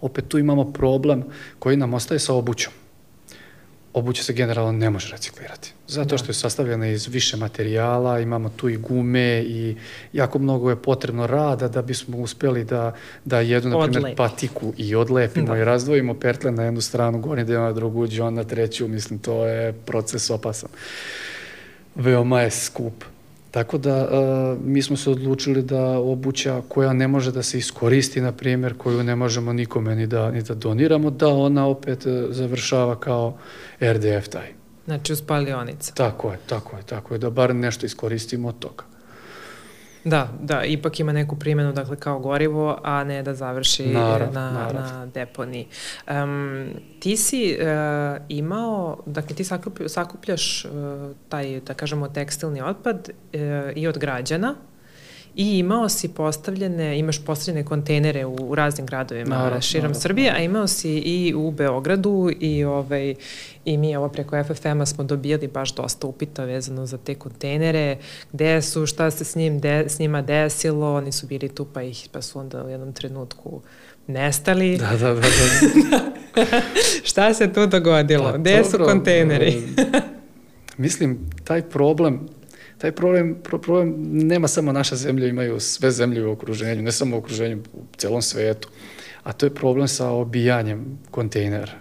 Opet 0.00 0.28
tu 0.28 0.38
imamo 0.38 0.72
problem 0.72 1.24
koji 1.58 1.76
nam 1.76 1.94
ostaje 1.94 2.18
sa 2.18 2.34
obućom 2.34 2.72
obuća 3.94 4.22
se 4.22 4.32
generalno 4.32 4.72
ne 4.72 4.90
može 4.90 5.12
reciklirati. 5.12 5.72
Zato 5.88 6.08
da. 6.08 6.18
što 6.18 6.30
je 6.30 6.34
sastavljena 6.34 6.86
iz 6.86 7.06
više 7.06 7.36
materijala, 7.36 8.20
imamo 8.20 8.48
tu 8.48 8.68
i 8.68 8.76
gume 8.76 9.42
i 9.42 9.76
jako 10.12 10.38
mnogo 10.38 10.70
je 10.70 10.76
potrebno 10.76 11.26
rada 11.26 11.68
da 11.68 11.82
bismo 11.82 12.18
uspeli 12.18 12.64
da, 12.64 12.94
da 13.24 13.40
jednu, 13.40 13.78
na 13.78 13.86
primjer, 13.86 14.16
patiku 14.16 14.72
i 14.76 14.94
odlepimo 14.94 15.54
da. 15.54 15.58
i 15.58 15.64
razdvojimo 15.64 16.14
pertle 16.14 16.50
na 16.50 16.62
jednu 16.64 16.80
stranu, 16.80 17.18
gornji 17.18 17.44
deo 17.44 17.60
na 17.60 17.72
drugu, 17.72 18.06
džon 18.06 18.34
na 18.34 18.44
treću, 18.44 18.88
mislim, 18.88 19.18
to 19.18 19.46
je 19.46 19.72
proces 19.72 20.30
opasan. 20.30 20.70
Veoma 21.94 22.40
je 22.40 22.50
skup. 22.50 23.04
Tako 23.52 23.78
da 23.78 24.04
uh, 24.04 24.58
mi 24.64 24.82
smo 24.82 24.96
se 24.96 25.10
odlučili 25.10 25.62
da 25.62 25.98
obuća 25.98 26.62
koja 26.68 26.92
ne 26.92 27.08
može 27.08 27.32
da 27.32 27.42
se 27.42 27.58
iskoristi, 27.58 28.20
na 28.20 28.32
primjer, 28.32 28.74
koju 28.78 29.02
ne 29.02 29.16
možemo 29.16 29.52
nikome 29.52 29.94
ni 29.96 30.06
da, 30.06 30.30
ni 30.30 30.42
da 30.42 30.54
doniramo, 30.54 31.10
da 31.10 31.28
ona 31.28 31.66
opet 31.66 32.06
uh, 32.06 32.12
završava 32.30 33.00
kao 33.00 33.36
RDF 33.80 34.28
taj. 34.28 34.52
Znači 34.84 35.12
u 35.12 35.16
spalionica. 35.16 35.94
Tako 35.94 36.32
je, 36.32 36.38
tako 36.46 36.76
je, 36.76 36.82
tako 36.82 37.14
je, 37.14 37.18
da 37.18 37.30
bar 37.30 37.54
nešto 37.54 37.86
iskoristimo 37.86 38.48
od 38.48 38.58
toga. 38.58 38.84
Da, 40.04 40.28
da, 40.40 40.64
ipak 40.64 41.00
ima 41.00 41.12
neku 41.12 41.36
primjenu, 41.36 41.72
dakle, 41.72 41.96
kao 41.96 42.18
gorivo, 42.18 42.78
a 42.82 43.04
ne 43.04 43.22
da 43.22 43.34
završi 43.34 43.86
narav, 43.86 44.32
na, 44.32 44.50
narav. 44.50 44.74
na 44.74 45.06
deponiji. 45.06 45.66
Um, 46.10 46.68
ti 47.00 47.16
si 47.16 47.58
uh, 47.60 47.66
imao, 48.28 49.02
dakle, 49.06 49.36
ti 49.36 49.44
sakupljaš, 49.44 49.92
sakupljaš 49.92 50.64
uh, 50.64 50.70
taj, 51.28 51.60
da 51.60 51.74
kažemo, 51.74 52.08
tekstilni 52.08 52.62
otpad 52.62 53.08
uh, 53.08 53.40
i 53.74 53.86
od 53.86 53.98
građana, 53.98 54.54
i 55.36 55.58
imao 55.58 55.88
si 55.88 56.08
postavljene, 56.08 56.98
imaš 56.98 57.24
postavljene 57.24 57.64
kontejnere 57.64 58.26
u, 58.26 58.36
u 58.40 58.54
raznim 58.54 58.86
gradovima 58.86 59.36
naravno, 59.36 59.60
širom 59.60 59.82
naravno. 59.82 60.00
Srbije, 60.00 60.32
a 60.36 60.38
imao 60.38 60.66
si 60.66 60.90
i 60.90 61.34
u 61.34 61.50
Beogradu 61.50 62.30
i, 62.40 62.64
ovaj, 62.64 63.14
i 63.64 63.76
mi 63.76 63.96
ovo 63.96 64.08
preko 64.08 64.44
FFM-a 64.44 64.86
smo 64.86 65.04
dobijali 65.04 65.48
baš 65.48 65.74
dosta 65.74 66.06
upita 66.06 66.44
vezano 66.44 66.86
za 66.86 66.98
te 66.98 67.14
kontejnere, 67.14 67.98
gde 68.32 68.62
su, 68.62 68.86
šta 68.86 69.10
se 69.10 69.24
s, 69.24 69.34
njim 69.34 69.60
de, 69.60 69.84
s 69.88 69.98
njima 69.98 70.22
desilo, 70.22 70.94
oni 70.94 71.12
su 71.12 71.26
bili 71.26 71.48
tu 71.48 71.64
pa, 71.64 71.82
ih, 71.82 72.08
pa 72.12 72.22
su 72.22 72.38
onda 72.38 72.64
u 72.64 72.68
jednom 72.68 72.92
trenutku 72.92 73.60
nestali. 74.06 74.78
Da, 74.78 74.90
da, 74.90 75.14
da. 75.14 75.20
da. 75.20 76.12
šta 77.10 77.34
se 77.34 77.52
tu 77.52 77.66
dogodilo? 77.66 78.30
Pa, 78.32 78.38
gde 78.38 78.64
su 78.64 78.78
kontejneri? 78.78 79.62
mislim, 80.76 81.30
taj 81.44 81.62
problem 81.62 82.28
taj 82.82 82.92
problem, 82.92 83.36
problem 83.42 83.94
nema 84.12 84.48
samo 84.48 84.72
naša 84.72 84.96
zemlja, 84.96 85.28
imaju 85.28 85.60
sve 85.60 85.90
zemlje 85.90 86.26
u 86.26 86.32
okruženju, 86.32 86.82
ne 86.82 86.92
samo 86.92 87.16
u 87.16 87.18
okruženju, 87.18 87.58
u 87.72 87.82
celom 87.96 88.22
svetu. 88.22 88.68
A 89.22 89.32
to 89.32 89.46
je 89.46 89.54
problem 89.54 89.88
sa 89.88 90.08
obijanjem 90.10 90.98
kontejnera. 91.10 91.72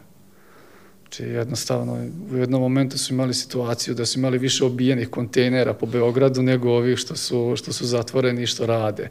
Znači, 1.01 1.24
jednostavno, 1.24 1.98
u 2.31 2.38
jednom 2.38 2.62
momentu 2.62 2.98
su 2.98 3.13
imali 3.13 3.34
situaciju 3.34 3.96
da 3.96 4.05
su 4.05 4.20
imali 4.20 4.38
više 4.38 4.65
obijenih 4.65 5.10
kontejnera 5.10 5.74
po 5.74 5.86
Beogradu 5.86 6.41
nego 6.41 6.70
ovih 6.70 6.98
što 6.98 7.15
su, 7.15 7.53
što 7.58 7.74
su 7.74 7.86
zatvoreni 7.86 8.43
i 8.43 8.48
što 8.48 8.65
rade. 8.65 9.10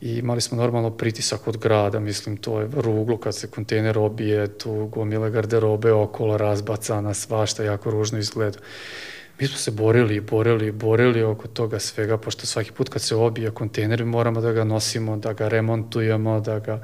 I 0.00 0.18
imali 0.18 0.40
smo 0.40 0.56
normalno 0.56 0.90
pritisak 0.90 1.48
od 1.48 1.56
grada, 1.56 2.00
mislim, 2.00 2.36
to 2.36 2.60
je 2.60 2.68
ruglo 2.74 3.18
kad 3.18 3.34
se 3.34 3.46
kontejner 3.46 3.98
obije, 3.98 4.58
tu 4.58 4.86
gomile 4.92 5.30
garderobe 5.30 5.92
okolo 5.92 6.36
razbacana, 6.36 7.14
svašta 7.14 7.64
jako 7.64 7.90
ružno 7.90 8.18
izgleda 8.18 8.58
mi 9.40 9.46
smo 9.46 9.56
se 9.56 9.70
borili, 9.70 10.20
borili, 10.20 10.72
borili 10.72 11.22
oko 11.22 11.48
toga 11.48 11.78
svega, 11.78 12.18
pošto 12.18 12.46
svaki 12.46 12.72
put 12.72 12.88
kad 12.88 13.02
se 13.02 13.14
obije 13.14 13.50
kontejner 13.50 14.04
moramo 14.04 14.40
da 14.40 14.52
ga 14.52 14.64
nosimo, 14.64 15.16
da 15.16 15.32
ga 15.32 15.48
remontujemo, 15.48 16.40
da 16.40 16.58
ga 16.58 16.82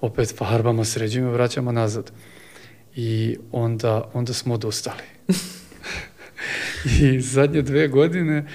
opet 0.00 0.34
farbamo, 0.36 0.84
sređujemo, 0.84 1.32
vraćamo 1.32 1.72
nazad. 1.72 2.12
I 2.96 3.36
onda, 3.52 4.10
onda 4.12 4.32
smo 4.32 4.54
odustali. 4.54 5.02
I 7.02 7.20
zadnje 7.20 7.62
dve 7.62 7.88
godine 7.88 8.46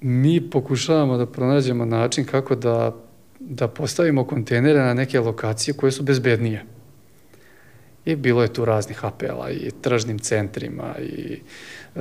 mi 0.00 0.50
pokušavamo 0.50 1.16
da 1.16 1.26
pronađemo 1.26 1.84
način 1.84 2.24
kako 2.24 2.54
da, 2.54 2.96
da 3.40 3.68
postavimo 3.68 4.24
kontejnere 4.24 4.78
na 4.78 4.94
neke 4.94 5.20
lokacije 5.20 5.74
koje 5.74 5.92
su 5.92 6.02
bezbednije. 6.02 6.75
I 8.06 8.16
bilo 8.16 8.42
je 8.42 8.52
tu 8.52 8.64
raznih 8.64 9.04
apela 9.04 9.50
i 9.50 9.70
tržnim 9.80 10.18
centrima 10.18 10.94
i 10.98 11.40
e, 11.96 12.00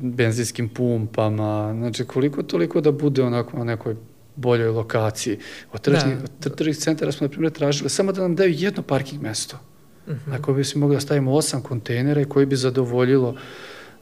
benzinskim 0.00 0.68
pumpama, 0.68 1.74
znači 1.78 2.04
koliko 2.04 2.42
toliko 2.42 2.80
da 2.80 2.92
bude 2.92 3.22
onako 3.22 3.58
na 3.58 3.64
nekoj 3.64 3.96
boljoj 4.36 4.68
lokaciji. 4.68 5.38
Od 5.72 5.80
tržnih, 5.80 6.16
da. 6.16 6.50
od 6.50 6.56
tržnih 6.56 6.76
centara 6.76 7.12
smo, 7.12 7.24
na 7.24 7.30
primjer, 7.30 7.52
tražili 7.52 7.90
samo 7.90 8.12
da 8.12 8.22
nam 8.22 8.36
daju 8.36 8.54
jedno 8.56 8.82
parking 8.82 9.22
mesto. 9.22 9.58
Uh 10.06 10.14
-huh. 10.14 10.34
Ako 10.34 10.52
bi 10.52 10.64
se 10.64 10.78
mogli 10.78 10.96
da 10.96 11.00
stavimo 11.00 11.32
osam 11.32 11.62
kontejnera 11.62 12.24
koji 12.24 12.46
bi 12.46 12.56
zadovoljilo 12.56 13.36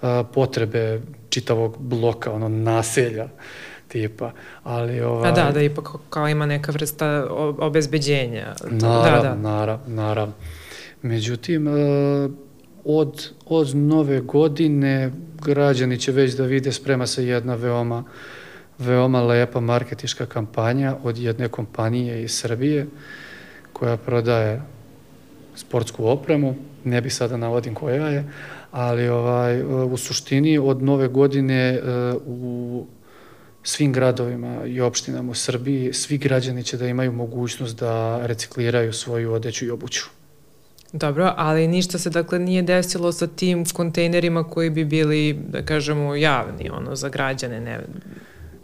a, 0.03 0.25
potrebe 0.35 1.01
čitavog 1.29 1.77
bloka, 1.79 2.33
ono, 2.33 2.49
naselja 2.49 3.29
tipa, 3.89 4.33
ali 4.63 5.01
ovaj... 5.01 5.31
A 5.31 5.33
da, 5.33 5.51
da 5.51 5.63
ipak 5.63 5.89
kao 6.11 6.29
ima 6.29 6.47
neka 6.47 6.73
vrsta 6.73 7.27
obezbeđenja. 7.59 8.55
Naravno, 8.71 9.23
da, 9.23 9.29
da. 9.29 9.35
naravno, 9.35 9.85
naravno. 9.87 10.35
Međutim, 11.03 11.69
e, 11.69 11.71
od, 12.85 13.31
od 13.47 13.77
nove 13.77 14.21
godine 14.21 15.13
građani 15.43 15.99
će 15.99 16.13
već 16.13 16.35
da 16.35 16.45
vide 16.45 16.73
sprema 16.73 17.07
se 17.07 17.27
jedna 17.27 17.55
veoma, 17.55 18.05
veoma 18.79 19.23
lepa 19.23 19.61
marketiška 19.61 20.27
kampanja 20.27 20.97
od 21.03 21.19
jedne 21.19 21.49
kompanije 21.49 22.23
iz 22.23 22.33
Srbije 22.33 22.87
koja 23.73 23.97
prodaje 23.97 24.63
sportsku 25.55 26.07
opremu, 26.07 26.55
ne 26.85 27.01
bih 27.01 27.15
sada 27.15 27.37
navodim 27.37 27.75
koja 27.75 28.09
je, 28.09 28.25
ali 28.71 29.09
ovaj, 29.09 29.63
u 29.63 29.97
suštini 29.97 30.59
od 30.59 30.83
nove 30.83 31.09
godine 31.09 31.55
e, 31.55 31.81
u 32.27 32.87
svim 33.63 33.93
gradovima 33.93 34.65
i 34.67 34.81
opštinama 34.81 35.31
u 35.31 35.35
Srbiji 35.35 35.93
svi 35.93 36.19
građani 36.19 36.65
će 36.65 36.77
da 36.77 36.87
imaju 36.87 37.13
mogućnost 37.13 37.79
da 37.79 38.27
recikliraju 38.27 38.93
svoju 38.93 39.33
odeću 39.33 39.65
i 39.65 39.71
obuću. 39.71 40.20
Dobro, 40.93 41.35
ali 41.37 41.69
ništa 41.69 41.99
se 41.99 42.11
dakle 42.11 42.39
nije 42.39 42.63
desilo 42.63 43.13
sa 43.13 43.27
tim 43.27 43.65
kontejnerima 43.65 44.45
koji 44.45 44.71
bi 44.71 44.85
bili, 44.85 45.39
da 45.49 45.63
kažemo, 45.63 46.15
javni, 46.15 46.71
ono, 46.71 46.97
za 46.97 47.09
građane, 47.09 47.61
ne... 47.61 47.81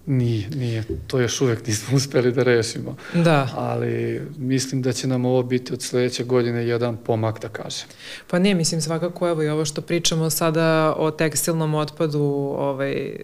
Nije, 0.06 0.48
nije. 0.56 0.84
To 1.06 1.20
još 1.20 1.40
uvek 1.40 1.66
nismo 1.66 1.96
uspeli 1.96 2.32
da 2.32 2.42
rešimo. 2.42 2.96
Da. 3.14 3.48
Ali 3.54 4.22
mislim 4.38 4.82
da 4.82 4.92
će 4.92 5.06
nam 5.06 5.24
ovo 5.24 5.42
biti 5.42 5.72
od 5.72 5.82
sledeće 5.82 6.24
godine 6.24 6.66
jedan 6.66 6.96
pomak, 6.96 7.40
da 7.40 7.48
kažem. 7.48 7.86
Pa 8.30 8.38
ne, 8.38 8.54
mislim 8.54 8.80
svakako, 8.80 9.28
evo 9.28 9.42
i 9.42 9.48
ovo 9.48 9.64
što 9.64 9.80
pričamo 9.80 10.30
sada 10.30 10.94
o 10.98 11.10
tekstilnom 11.10 11.74
otpadu, 11.74 12.54
ovaj, 12.58 13.16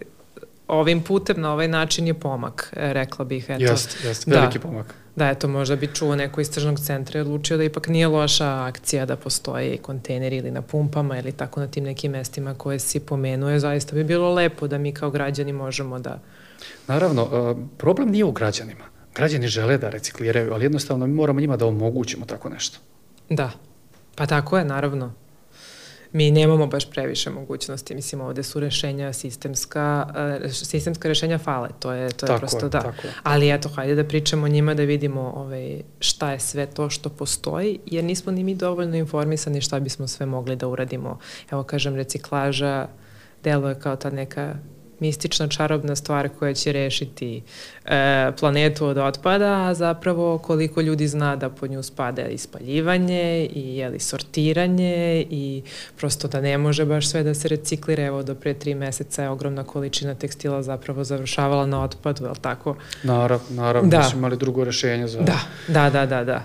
ovim 0.73 1.03
putem 1.03 1.41
na 1.41 1.53
ovaj 1.53 1.67
način 1.67 2.07
je 2.07 2.13
pomak, 2.13 2.69
rekla 2.73 3.25
bih. 3.25 3.45
Eto. 3.49 3.63
Jeste, 3.63 4.07
jeste, 4.07 4.31
veliki 4.31 4.57
da. 4.57 4.61
pomak. 4.61 4.93
Da, 5.15 5.29
eto, 5.29 5.47
možda 5.47 5.75
bi 5.75 5.87
čuo 5.93 6.15
neko 6.15 6.41
istražnog 6.41 6.79
centra 6.79 7.17
i 7.17 7.21
odlučio 7.21 7.57
da 7.57 7.63
ipak 7.63 7.87
nije 7.87 8.07
loša 8.07 8.65
akcija 8.65 9.05
da 9.05 9.15
postoje 9.15 9.77
kontejneri 9.77 10.37
ili 10.37 10.51
na 10.51 10.61
pumpama 10.61 11.19
ili 11.19 11.31
tako 11.31 11.59
na 11.59 11.67
tim 11.67 11.83
nekim 11.83 12.11
mestima 12.11 12.53
koje 12.53 12.79
si 12.79 12.99
pomenuje. 12.99 13.59
Zaista 13.59 13.95
bi 13.95 14.03
bilo 14.03 14.33
lepo 14.33 14.67
da 14.67 14.77
mi 14.77 14.93
kao 14.93 15.11
građani 15.11 15.53
možemo 15.53 15.99
da... 15.99 16.19
Naravno, 16.87 17.55
problem 17.77 18.09
nije 18.09 18.25
u 18.25 18.31
građanima. 18.31 18.85
Građani 19.15 19.47
žele 19.47 19.77
da 19.77 19.89
recikliraju, 19.89 20.53
ali 20.53 20.65
jednostavno 20.65 21.07
mi 21.07 21.13
moramo 21.13 21.39
njima 21.39 21.57
da 21.57 21.65
omogućimo 21.65 22.25
tako 22.25 22.49
nešto. 22.49 22.79
Da, 23.29 23.51
Pa 24.15 24.25
tako 24.25 24.57
je, 24.57 24.65
naravno 24.65 25.13
mi 26.13 26.31
nemamo 26.31 26.67
baš 26.67 26.89
previše 26.89 27.29
mogućnosti, 27.29 27.95
mislim 27.95 28.21
ovde 28.21 28.43
su 28.43 28.59
rešenja 28.59 29.13
sistemska, 29.13 30.07
uh, 30.45 30.51
sistemska 30.51 31.07
rešenja 31.07 31.37
fale, 31.37 31.69
to 31.79 31.91
je, 31.91 32.09
to 32.09 32.25
je 32.25 32.27
tako 32.27 32.39
prosto 32.39 32.65
je, 32.65 32.69
da. 32.69 32.81
Tako 32.81 33.07
je. 33.07 33.13
Ali 33.23 33.51
eto, 33.51 33.69
hajde 33.69 33.95
da 33.95 34.03
pričamo 34.03 34.45
o 34.45 34.47
njima, 34.47 34.73
da 34.73 34.83
vidimo 34.83 35.33
ovaj, 35.35 35.81
šta 35.99 36.31
je 36.31 36.39
sve 36.39 36.65
to 36.65 36.89
što 36.89 37.09
postoji, 37.09 37.79
jer 37.85 38.03
nismo 38.03 38.31
ni 38.31 38.43
mi 38.43 38.55
dovoljno 38.55 38.95
informisani 38.95 39.61
šta 39.61 39.79
bismo 39.79 40.07
sve 40.07 40.25
mogli 40.25 40.55
da 40.55 40.67
uradimo. 40.67 41.19
Evo 41.51 41.63
kažem, 41.63 41.95
reciklaža 41.95 42.87
deluje 43.43 43.79
kao 43.79 43.95
ta 43.95 44.09
neka 44.09 44.55
mistična 44.99 45.47
čarobna 45.47 45.95
stvar 45.95 46.29
koja 46.39 46.53
će 46.53 46.71
rešiti 46.71 47.41
e, 47.85 48.31
planetu 48.39 48.85
od 48.85 48.97
otpada, 48.97 49.67
a 49.67 49.73
zapravo 49.73 50.37
koliko 50.37 50.81
ljudi 50.81 51.07
zna 51.07 51.35
da 51.35 51.49
pod 51.49 51.71
nju 51.71 51.83
spada 51.83 52.21
ispaljivanje 52.27 53.49
i 53.53 53.77
jeli, 53.77 53.99
sortiranje 53.99 55.25
i 55.29 55.63
prosto 55.97 56.27
da 56.27 56.41
ne 56.41 56.57
može 56.57 56.85
baš 56.85 57.09
sve 57.09 57.23
da 57.23 57.33
se 57.33 57.47
reciklira. 57.47 58.03
Evo 58.03 58.23
do 58.23 58.35
pre 58.35 58.53
tri 58.53 58.75
meseca 58.75 59.23
je 59.23 59.29
ogromna 59.29 59.63
količina 59.63 60.15
tekstila 60.15 60.63
zapravo 60.63 61.03
završavala 61.03 61.65
na 61.65 61.83
otpadu, 61.83 62.23
je 62.23 62.29
li 62.29 62.39
tako? 62.41 62.75
Naravno, 63.03 63.45
naravno, 63.49 63.89
da. 63.89 64.03
su 64.03 64.17
imali 64.17 64.37
drugo 64.37 64.63
rešenje 64.63 65.07
za... 65.07 65.21
Da, 65.21 65.39
da, 65.67 65.89
da, 65.89 66.05
da, 66.05 66.23
da. 66.23 66.43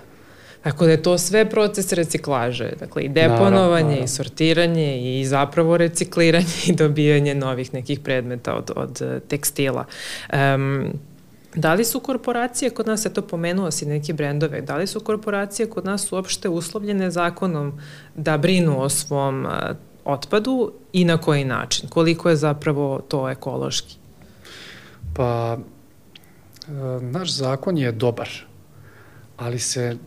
Tako 0.63 0.85
da 0.85 0.91
je 0.91 1.03
to 1.03 1.17
sve 1.17 1.49
proces 1.49 1.93
reciklaže, 1.93 2.71
dakle 2.79 3.03
i 3.03 3.09
deponovanje, 3.09 3.51
naravno, 3.51 3.83
naravno. 3.83 4.03
i 4.03 4.07
sortiranje 4.07 5.19
i 5.19 5.25
zapravo 5.25 5.77
recikliranje 5.77 6.59
i 6.67 6.75
dobijanje 6.75 7.35
novih 7.35 7.73
nekih 7.73 7.99
predmeta 7.99 8.55
od, 8.55 8.71
od 8.75 9.01
eh, 9.01 9.19
tekstila. 9.19 9.85
Um, 10.33 10.93
Da 11.55 11.73
li 11.73 11.85
su 11.85 11.99
korporacije 11.99 12.69
kod 12.69 12.87
nas, 12.87 13.05
eto 13.05 13.21
pomenuo 13.21 13.71
si 13.71 13.85
neki 13.85 14.13
brendove, 14.13 14.61
da 14.61 14.77
li 14.77 14.87
su 14.87 14.99
korporacije 14.99 15.69
kod 15.69 15.85
nas 15.85 16.11
uopšte 16.11 16.49
uslovljene 16.49 17.11
zakonom 17.11 17.73
da 18.15 18.37
brinu 18.37 18.81
o 18.81 18.89
svom 18.89 19.45
uh, 19.45 19.51
otpadu 20.05 20.71
i 20.93 21.05
na 21.05 21.17
koji 21.17 21.45
način? 21.45 21.89
Koliko 21.89 22.29
je 22.29 22.35
zapravo 22.35 23.01
to 23.07 23.29
ekološki? 23.29 23.95
Pa, 25.15 25.57
uh, 25.57 27.03
naš 27.03 27.33
zakon 27.33 27.77
je 27.77 27.91
dobar, 27.91 28.29
ali 29.37 29.59
se 29.59 29.97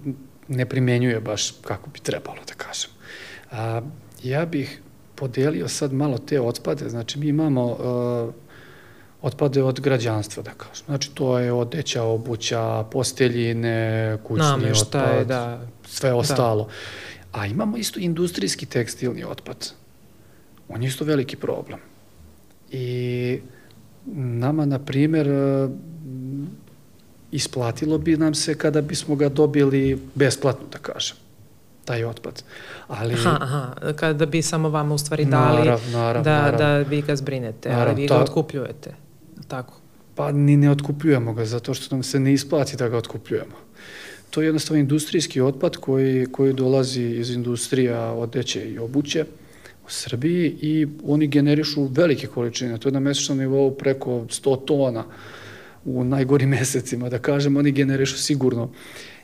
ne 0.48 0.66
primenjuje 0.66 1.20
baš 1.20 1.50
kako 1.64 1.90
bi 1.90 1.98
trebalo 1.98 2.38
da 2.48 2.54
kažem. 2.54 2.90
A, 3.50 3.80
ja 4.22 4.46
bih 4.46 4.80
podelio 5.14 5.68
sad 5.68 5.92
malo 5.92 6.18
te 6.18 6.40
otpade, 6.40 6.88
znači 6.88 7.18
mi 7.18 7.26
imamo 7.26 7.64
uh, 7.66 8.34
otpade 9.22 9.62
od 9.62 9.80
građanstva, 9.80 10.42
da 10.42 10.50
kažem. 10.50 10.84
Znači 10.86 11.10
to 11.14 11.38
je 11.38 11.52
odeća, 11.52 12.02
obuća, 12.02 12.84
posteljine, 12.90 14.18
kućni 14.24 14.46
Nameštaj, 14.46 15.02
otpad, 15.02 15.26
da. 15.26 15.66
sve 15.86 16.10
da. 16.10 16.16
ostalo. 16.16 16.64
Da. 16.64 17.40
A 17.40 17.46
imamo 17.46 17.76
isto 17.76 18.00
industrijski 18.00 18.66
tekstilni 18.66 19.24
otpad. 19.24 19.72
On 20.68 20.82
je 20.82 20.88
isto 20.88 21.04
veliki 21.04 21.36
problem. 21.36 21.78
I 22.70 23.40
nama, 24.14 24.66
na 24.66 24.78
primer, 24.78 25.28
isplatilo 27.32 27.98
bi 27.98 28.16
nam 28.16 28.34
se 28.34 28.54
kada 28.58 28.80
bismo 28.80 29.16
ga 29.16 29.28
dobili 29.28 29.98
besplatno, 30.14 30.66
da 30.72 30.78
kažem 30.78 31.16
taj 31.84 32.04
otpad. 32.04 32.42
Ali, 32.88 33.14
aha, 33.14 33.38
aha, 33.40 33.92
kada 33.96 34.26
bi 34.26 34.42
samo 34.42 34.68
vama 34.68 34.94
u 34.94 34.98
stvari 34.98 35.24
dali 35.24 35.58
narav, 35.58 35.80
narav, 35.92 36.24
da, 36.24 36.42
narav. 36.42 36.58
da 36.58 36.78
vi 36.78 37.02
ga 37.02 37.16
zbrinete, 37.16 37.68
narav, 37.68 37.88
ali 37.88 38.02
vi 38.02 38.08
ta, 38.08 38.16
ga 38.16 38.22
otkupljujete, 38.22 38.94
tako? 39.48 39.74
Pa 40.14 40.32
ni 40.32 40.56
ne 40.56 40.70
otkupljujemo 40.70 41.32
ga, 41.32 41.44
zato 41.44 41.74
što 41.74 41.94
nam 41.94 42.02
se 42.02 42.20
ne 42.20 42.32
isplati 42.32 42.76
da 42.76 42.88
ga 42.88 42.96
otkupljujemo. 42.96 43.56
To 44.30 44.40
je 44.40 44.46
jednostavno 44.46 44.80
industrijski 44.80 45.40
otpad 45.40 45.76
koji, 45.76 46.26
koji 46.26 46.52
dolazi 46.52 47.02
iz 47.02 47.30
industrija 47.30 48.12
odeće 48.12 48.70
i 48.70 48.78
obuće 48.78 49.24
u 49.86 49.90
Srbiji 49.90 50.56
i 50.60 50.86
oni 51.04 51.26
generišu 51.26 51.84
velike 51.84 52.26
količine, 52.26 52.78
to 52.78 52.88
je 52.88 52.92
na 52.92 53.00
mesečnom 53.00 53.38
nivou 53.38 53.70
preko 53.70 54.10
100 54.10 54.64
tona 54.64 55.00
uh, 55.00 55.12
u 55.84 56.04
najgorim 56.04 56.48
mesecima, 56.58 57.08
da 57.08 57.18
kažem, 57.18 57.56
oni 57.56 57.72
generišu 57.72 58.18
sigurno. 58.18 58.70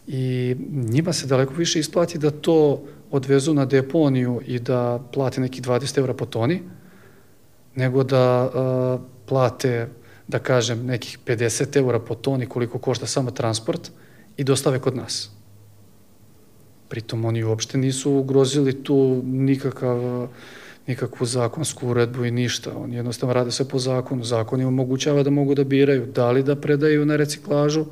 I 0.07 0.57
njima 0.71 1.13
se 1.13 1.27
daleko 1.27 1.55
više 1.55 1.81
isplati 1.81 2.19
da 2.19 2.31
to 2.31 2.85
odvezu 3.11 3.55
na 3.55 3.65
deponiju 3.65 4.41
i 4.47 4.59
da 4.59 5.05
plate 5.13 5.41
neki 5.41 5.63
20 5.63 5.99
evra 5.99 6.15
po 6.15 6.27
toni, 6.27 6.63
nego 7.75 8.05
da 8.05 8.45
uh, 8.45 9.01
plate, 9.27 9.89
da 10.29 10.39
kažem, 10.39 10.87
nekih 10.87 11.19
50 11.27 11.77
evra 11.79 11.99
po 11.99 12.15
toni 12.15 12.47
koliko 12.47 12.79
košta 12.79 13.07
samo 13.07 13.31
transport 13.31 13.91
i 14.37 14.45
dostave 14.45 14.79
kod 14.79 14.97
nas. 14.97 15.31
Pritom 16.89 17.25
oni 17.25 17.45
uopšte 17.45 17.79
nisu 17.79 18.13
ugrozili 18.13 18.83
tu 18.85 19.23
nikakav 19.25 20.29
nikakvu 20.89 21.27
zakonsku 21.27 21.89
uredbu 21.89 22.25
i 22.25 22.31
ništa. 22.31 22.77
Oni 22.77 22.97
jednostavno 22.97 23.33
rade 23.33 23.51
sve 23.51 23.69
po 23.69 23.79
zakonu. 23.79 24.25
Zakon 24.25 24.61
im 24.61 24.69
omogućava 24.69 25.23
da 25.23 25.31
mogu 25.31 25.55
da 25.55 25.65
biraju 25.65 26.07
da 26.07 26.31
li 26.31 26.43
da 26.43 26.57
predaju 26.57 27.07
na 27.07 27.17
reciklažu 27.17 27.85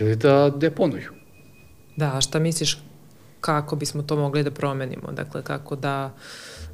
ili 0.00 0.16
da 0.16 0.50
deponuju. 0.56 1.12
Da, 1.96 2.16
a 2.16 2.20
šta 2.20 2.38
misliš 2.38 2.78
kako 3.40 3.76
bismo 3.76 4.02
to 4.02 4.16
mogli 4.16 4.42
da 4.42 4.50
promenimo? 4.50 5.12
Dakle, 5.12 5.42
kako 5.42 5.76
da 5.76 6.10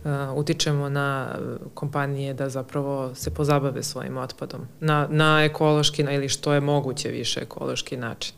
uh, 0.05 0.11
utičemo 0.35 0.89
na 0.89 1.39
kompanije 1.75 2.35
da 2.35 2.49
zapravo 2.49 3.15
se 3.15 3.35
pozabave 3.35 3.83
svojim 3.83 4.17
otpadom 4.17 4.61
na, 4.81 5.09
na 5.11 5.45
ekološki 5.45 6.03
na, 6.03 6.13
ili 6.13 6.29
što 6.29 6.53
je 6.53 6.61
moguće 6.61 7.09
više 7.09 7.41
ekološki 7.41 7.97
način? 7.97 8.35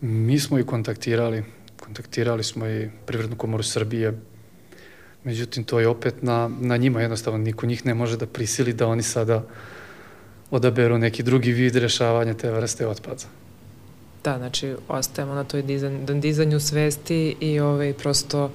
Mi 0.00 0.38
smo 0.38 0.58
i 0.58 0.66
kontaktirali, 0.66 1.44
kontaktirali 1.80 2.44
smo 2.44 2.68
i 2.68 2.90
Privrednu 3.06 3.36
komoru 3.36 3.62
Srbije, 3.62 4.20
Međutim, 5.24 5.64
to 5.64 5.80
je 5.80 5.88
opet 5.88 6.22
na, 6.22 6.50
na 6.60 6.76
njima 6.76 7.00
jednostavno. 7.00 7.38
Niko 7.38 7.66
njih 7.66 7.86
ne 7.86 7.94
može 7.94 8.16
da 8.16 8.26
prisili 8.26 8.72
da 8.72 8.86
oni 8.86 9.02
sada 9.02 9.42
odaberu 10.50 10.98
neki 10.98 11.22
drugi 11.22 11.52
vid 11.52 11.76
rešavanja 11.76 12.34
te 12.34 12.50
vrste 12.50 12.86
otpada. 12.86 13.24
Da, 14.24 14.38
znači 14.38 14.74
ostajemo 14.88 15.34
na 15.34 15.44
toj 15.44 15.62
dizanj, 15.62 16.20
dizanju 16.20 16.60
svesti 16.60 17.36
i 17.40 17.60
ovaj, 17.60 17.92
prosto 17.92 18.50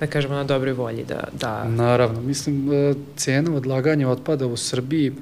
da 0.00 0.06
kažemo 0.06 0.34
na 0.34 0.44
dobroj 0.44 0.72
volji 0.72 1.04
da, 1.04 1.24
da... 1.40 1.64
Naravno, 1.64 2.20
mislim 2.20 2.72
e, 2.72 2.94
cena 3.16 3.54
odlaganja 3.54 4.08
otpada 4.08 4.46
u 4.46 4.56
Srbiji 4.56 5.12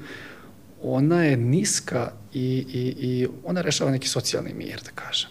ona 0.83 1.23
je 1.23 1.37
niska 1.37 2.11
i, 2.33 2.65
i, 2.73 2.95
i 2.99 3.27
ona 3.45 3.61
rešava 3.61 3.91
neki 3.91 4.07
socijalni 4.07 4.53
mir, 4.53 4.81
da 4.85 4.91
kažem. 4.95 5.29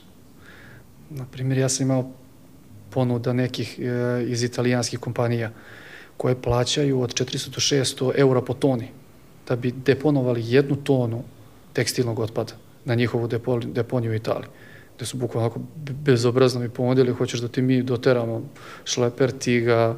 Naprimjer, 1.10 1.58
ja 1.58 1.68
sam 1.68 1.86
imao 1.86 2.10
ponuda 2.96 3.32
nekih 3.32 3.78
e, 3.78 4.24
iz 4.26 4.42
italijanskih 4.42 4.98
kompanija 4.98 5.50
koje 6.16 6.42
plaćaju 6.42 7.00
od 7.00 7.12
400 7.14 7.48
do 7.48 7.60
600 7.60 8.12
eura 8.16 8.40
po 8.40 8.54
toni 8.54 8.88
da 9.48 9.56
bi 9.56 9.70
deponovali 9.70 10.42
jednu 10.44 10.76
tonu 10.76 11.22
tekstilnog 11.72 12.18
otpada 12.18 12.56
na 12.84 12.94
njihovu 12.94 13.28
deponiju 13.74 14.12
u 14.12 14.14
Italiji 14.14 14.48
gde 14.96 15.06
su 15.06 15.16
bukvalno 15.16 15.46
onako 15.46 15.60
bezobrazno 16.04 16.60
mi 16.60 16.68
ponudili, 16.68 17.12
hoćeš 17.12 17.40
da 17.40 17.48
ti 17.48 17.62
mi 17.62 17.82
doteramo 17.82 18.42
šleper, 18.84 19.32
ti 19.38 19.60
ga 19.60 19.96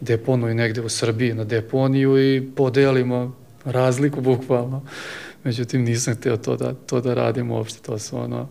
deponuj 0.00 0.54
negde 0.54 0.80
u 0.80 0.88
Srbiji 0.88 1.34
na 1.34 1.44
deponiju 1.44 2.18
i 2.18 2.42
podelimo 2.56 3.36
razliku 3.64 4.20
bukvalno. 4.20 4.82
Međutim, 5.44 5.84
nisam 5.84 6.14
hteo 6.14 6.36
to 6.36 6.56
da, 6.56 6.74
to 6.74 7.00
da 7.00 7.14
radim 7.14 7.50
uopšte, 7.50 7.82
to 7.82 7.98
su 7.98 8.18
ono, 8.18 8.48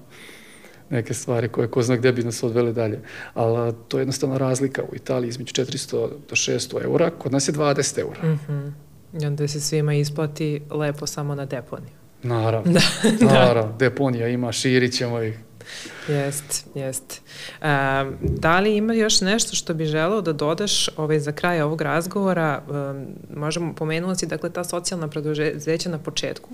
neke 0.89 1.13
stvari 1.13 1.50
koje 1.50 1.67
ko 1.67 1.82
zna 1.82 1.95
gde 1.95 2.12
bi 2.12 2.23
nas 2.23 2.43
odvele 2.43 2.73
dalje. 2.73 3.00
Ali 3.34 3.73
to 3.88 3.97
je 3.97 4.02
jednostavno 4.02 4.38
razlika 4.38 4.84
u 4.91 4.95
Italiji 4.95 5.30
između 5.30 5.63
400 5.63 5.91
do 6.30 6.36
600 6.36 6.84
eura, 6.84 7.10
kod 7.10 7.32
nas 7.32 7.47
je 7.47 7.54
20 7.54 8.00
eura. 8.00 8.23
Mm 8.23 8.39
-hmm. 8.47 8.71
I 9.21 9.26
onda 9.26 9.47
se 9.47 9.60
svima 9.60 9.93
isplati 9.93 10.62
lepo 10.71 11.08
samo 11.08 11.36
na 11.36 11.45
deponiju. 11.45 11.91
Naravno, 12.23 12.73
da, 13.19 13.26
naravno, 13.26 13.71
da. 13.71 13.78
deponija 13.78 14.28
ima, 14.28 14.52
širit 14.52 14.93
ćemo 14.93 15.21
ih. 15.21 15.39
Jest, 16.08 16.67
jest. 16.76 17.21
Um, 17.62 18.17
da 18.21 18.60
li 18.60 18.78
ima 18.78 18.93
još 18.93 19.21
nešto 19.21 19.56
što 19.56 19.73
bi 19.73 19.86
želeo 19.86 20.21
da 20.21 20.34
dodaš 20.34 20.89
ovaj, 20.97 21.19
za 21.19 21.32
kraj 21.32 21.62
ovog 21.62 21.82
razgovora? 21.82 22.62
Um, 22.69 23.06
možemo 23.36 23.73
pomenuti, 23.73 24.26
dakle, 24.26 24.50
ta 24.50 24.63
socijalna 24.63 25.08
preduzeća 25.08 25.89
na 25.89 26.00
početku. 26.00 26.50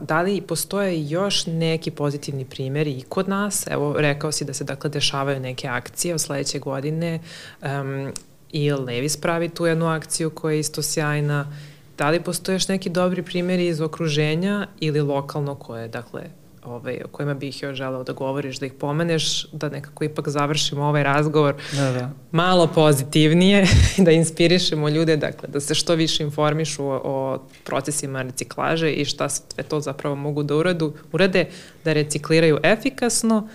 Da 0.00 0.22
li 0.24 0.40
postoje 0.40 1.08
još 1.08 1.46
neki 1.46 1.90
pozitivni 1.90 2.44
primjeri 2.44 2.90
i 2.90 3.02
kod 3.02 3.28
nas? 3.28 3.66
Evo, 3.70 3.94
rekao 3.98 4.32
si 4.32 4.44
da 4.44 4.54
se 4.54 4.64
dakle 4.64 4.90
dešavaju 4.90 5.40
neke 5.40 5.68
akcije 5.68 6.14
od 6.14 6.20
sledeće 6.20 6.58
godine 6.58 7.20
um, 7.62 8.12
i 8.52 8.72
Levis 8.72 9.16
pravi 9.16 9.48
tu 9.48 9.66
jednu 9.66 9.86
akciju 9.86 10.30
koja 10.30 10.52
je 10.52 10.60
isto 10.60 10.82
sjajna. 10.82 11.56
Da 11.98 12.10
li 12.10 12.20
postoje 12.20 12.54
još 12.54 12.68
neki 12.68 12.90
dobri 12.90 13.22
primjeri 13.22 13.66
iz 13.66 13.80
okruženja 13.80 14.66
ili 14.80 15.00
lokalno 15.00 15.54
koje, 15.54 15.88
dakle, 15.88 16.22
ovaj, 16.64 17.00
o 17.04 17.08
kojima 17.08 17.34
bih 17.34 17.62
još 17.62 17.76
želeo 17.76 18.04
da 18.04 18.12
govoriš, 18.12 18.58
da 18.58 18.66
ih 18.66 18.72
pomeneš, 18.72 19.46
da 19.52 19.68
nekako 19.68 20.04
ipak 20.04 20.28
završimo 20.28 20.84
ovaj 20.84 21.02
razgovor 21.02 21.54
da, 21.72 21.92
da. 21.92 22.10
malo 22.30 22.66
pozitivnije, 22.66 23.66
da 24.06 24.10
inspirišemo 24.10 24.88
ljude, 24.88 25.16
dakle, 25.16 25.48
da 25.48 25.60
se 25.60 25.74
što 25.74 25.94
više 25.94 26.22
informišu 26.22 26.84
o, 26.86 27.00
o 27.04 27.38
procesima 27.64 28.22
reciklaže 28.22 28.92
i 28.92 29.04
šta 29.04 29.28
sve 29.28 29.62
to 29.62 29.80
zapravo 29.80 30.16
mogu 30.16 30.42
da 30.42 30.56
uradu, 30.56 30.94
urade, 31.12 31.48
da 31.84 31.92
recikliraju 31.92 32.58
efikasno 32.62 33.48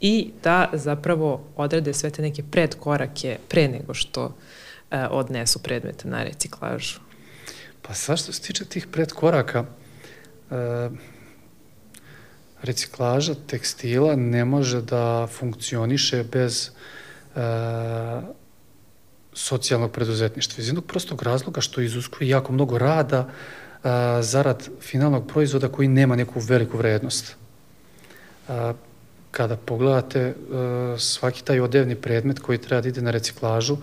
i 0.00 0.30
da 0.42 0.70
zapravo 0.72 1.44
odrade 1.56 1.94
sve 1.94 2.10
te 2.10 2.22
neke 2.22 2.42
predkorake 2.50 3.38
pre 3.48 3.68
nego 3.68 3.94
što 3.94 4.34
e, 4.90 5.06
odnesu 5.10 5.62
predmete 5.62 6.08
na 6.08 6.22
reciklažu. 6.22 7.00
Pa 7.82 7.94
sa 7.94 8.16
što 8.16 8.32
se 8.32 8.42
tiče 8.42 8.64
tih 8.64 8.86
predkoraka, 8.86 9.64
e, 10.50 10.54
reciklaža 12.62 13.34
tekstila 13.46 14.16
ne 14.16 14.44
može 14.44 14.82
da 14.82 15.26
funkcioniše 15.26 16.24
bez 16.24 16.70
e, 17.36 17.40
socijalnog 19.32 19.92
preduzetništva. 19.92 20.60
Iz 20.62 20.68
jednog 20.68 20.84
prostog 20.84 21.22
razloga 21.22 21.60
što 21.60 21.80
izuskuje 21.80 22.28
jako 22.28 22.52
mnogo 22.52 22.78
rada 22.78 23.28
a, 23.82 24.22
zarad 24.22 24.68
finalnog 24.80 25.26
proizvoda 25.26 25.68
koji 25.68 25.88
nema 25.88 26.16
neku 26.16 26.40
veliku 26.40 26.76
vrednost. 26.76 27.36
A, 28.48 28.72
kada 29.30 29.56
pogledate 29.56 30.34
a, 30.34 30.96
svaki 30.98 31.44
taj 31.44 31.60
odevni 31.60 31.94
predmet 31.94 32.38
koji 32.38 32.58
treba 32.58 32.80
da 32.80 32.88
ide 32.88 33.02
na 33.02 33.10
reciklažu, 33.10 33.76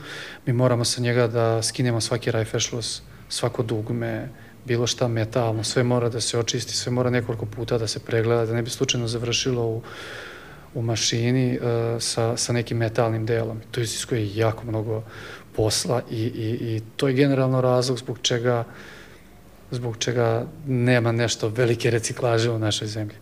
mi 0.46 0.54
moramo 0.54 0.86
sa 0.86 1.02
njega 1.02 1.28
da 1.28 1.64
skinemo 1.64 2.02
svaki 2.02 2.32
rajfešlos, 2.32 3.02
svako 3.30 3.64
dugme, 3.64 4.30
bilo 4.66 4.88
šta 4.88 5.08
metalno, 5.08 5.64
sve 5.64 5.84
mora 5.84 6.10
da 6.10 6.22
se 6.22 6.40
očisti, 6.40 6.74
sve 6.74 6.92
mora 6.92 7.10
nekoliko 7.10 7.46
puta 7.46 7.78
da 7.78 7.88
se 7.88 8.00
pregleda, 8.00 8.46
da 8.46 8.54
ne 8.54 8.62
bi 8.62 8.70
slučajno 8.70 9.08
završilo 9.08 9.66
u, 9.66 9.82
u 10.74 10.82
mašini 10.82 11.60
uh, 11.60 11.66
sa, 12.02 12.38
sa 12.38 12.54
nekim 12.54 12.78
metalnim 12.78 13.26
delom. 13.26 13.62
To 13.72 13.82
iziskuje 13.82 14.36
jako 14.36 14.66
mnogo 14.66 15.04
posla 15.56 16.02
i, 16.12 16.24
i, 16.24 16.76
i 16.76 16.82
to 16.96 17.08
je 17.08 17.14
generalno 17.14 17.62
razlog 17.62 17.98
zbog 17.98 18.20
čega 18.22 18.64
zbog 19.72 19.98
čega 19.98 20.46
nema 20.68 21.12
nešto 21.12 21.50
velike 21.50 21.92
reciklaže 21.92 22.52
u 22.52 22.60
našoj 22.60 22.88
zemlji. 22.88 23.16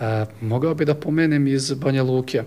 A, 0.00 0.26
mogao 0.40 0.74
bi 0.74 0.84
da 0.84 0.94
pomenem 0.94 1.46
iz 1.46 1.72
Banja 1.72 2.02
Luke. 2.02 2.42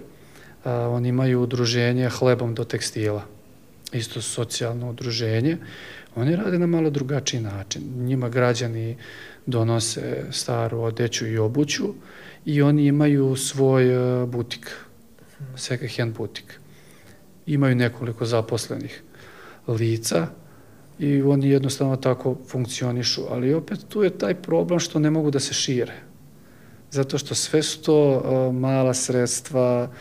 A, 0.63 0.73
oni 0.73 1.09
imaju 1.09 1.41
udruženje 1.41 2.09
hlebom 2.09 2.55
do 2.55 2.63
tekstila. 2.63 3.23
Isto 3.93 4.21
socijalno 4.21 4.89
udruženje. 4.89 5.57
Oni 6.19 6.35
rade 6.35 6.59
na 6.59 6.67
malo 6.67 6.89
drugačiji 6.89 7.41
način. 7.41 7.83
Njima 7.95 8.29
građani 8.29 8.97
donose 9.45 10.25
staru 10.31 10.81
odeću 10.81 11.27
i 11.27 11.37
obuću 11.37 11.93
i 12.45 12.61
oni 12.61 12.85
imaju 12.85 13.35
svoj 13.35 13.85
butik, 14.27 14.71
second 15.55 15.91
hand 15.97 16.17
butik. 16.17 16.59
Imaju 17.45 17.75
nekoliko 17.75 18.25
zaposlenih 18.25 19.01
lica 19.67 20.27
i 20.99 21.21
oni 21.21 21.49
jednostavno 21.49 21.95
tako 21.95 22.37
funkcionišu, 22.47 23.21
ali 23.29 23.53
opet 23.53 23.79
tu 23.89 24.03
je 24.03 24.17
taj 24.17 24.35
problem 24.35 24.79
što 24.79 24.99
ne 24.99 25.09
mogu 25.09 25.31
da 25.31 25.39
se 25.39 25.53
šire. 25.53 25.93
Zato 26.91 27.17
što 27.17 27.35
sve 27.35 27.63
su 27.63 27.81
to 27.81 28.17
uh, 28.17 28.55
mala 28.55 28.93
sredstva, 28.93 29.91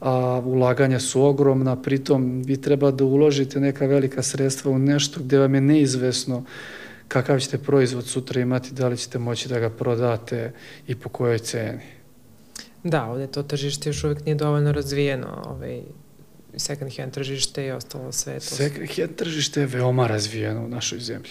a 0.00 0.40
ulaganja 0.44 1.00
su 1.00 1.22
ogromna, 1.22 1.82
pritom 1.82 2.42
vi 2.42 2.60
treba 2.60 2.90
da 2.90 3.04
uložite 3.04 3.60
neka 3.60 3.86
velika 3.86 4.22
sredstva 4.22 4.70
u 4.70 4.78
nešto 4.78 5.20
gde 5.20 5.38
vam 5.38 5.54
je 5.54 5.60
neizvesno 5.60 6.44
kakav 7.08 7.40
ćete 7.40 7.58
proizvod 7.58 8.06
sutra 8.06 8.40
imati, 8.40 8.74
da 8.74 8.88
li 8.88 8.96
ćete 8.96 9.18
moći 9.18 9.48
da 9.48 9.58
ga 9.58 9.70
prodate 9.70 10.52
i 10.86 10.94
po 10.94 11.08
kojoj 11.08 11.38
ceni. 11.38 11.82
Da, 12.84 13.04
ovde 13.04 13.26
to 13.26 13.42
tržište 13.42 13.88
još 13.88 14.04
uvek 14.04 14.24
nije 14.24 14.34
dovoljno 14.34 14.72
razvijeno. 14.72 15.42
Ovaj, 15.46 15.80
second 16.56 16.96
hand 16.96 17.12
tržište 17.12 17.66
i 17.66 17.70
ostalo 17.70 18.12
sve 18.12 18.34
to. 18.34 18.40
Second 18.40 18.88
hand 18.96 19.16
tržište 19.16 19.60
je 19.60 19.66
veoma 19.66 20.06
razvijeno 20.06 20.64
u 20.64 20.68
našoj 20.68 20.98
zemlji, 20.98 21.30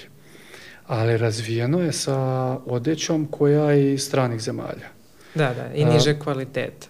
ali 0.88 1.18
razvijeno 1.18 1.82
je 1.82 1.92
sa 1.92 2.18
odećom 2.66 3.28
koja 3.32 3.72
je 3.72 3.94
iz 3.94 4.04
stranih 4.04 4.42
zemalja. 4.42 4.90
Da, 5.36 5.54
da, 5.54 5.74
i 5.76 5.86
niže 5.86 6.20
kvaliteta. 6.20 6.88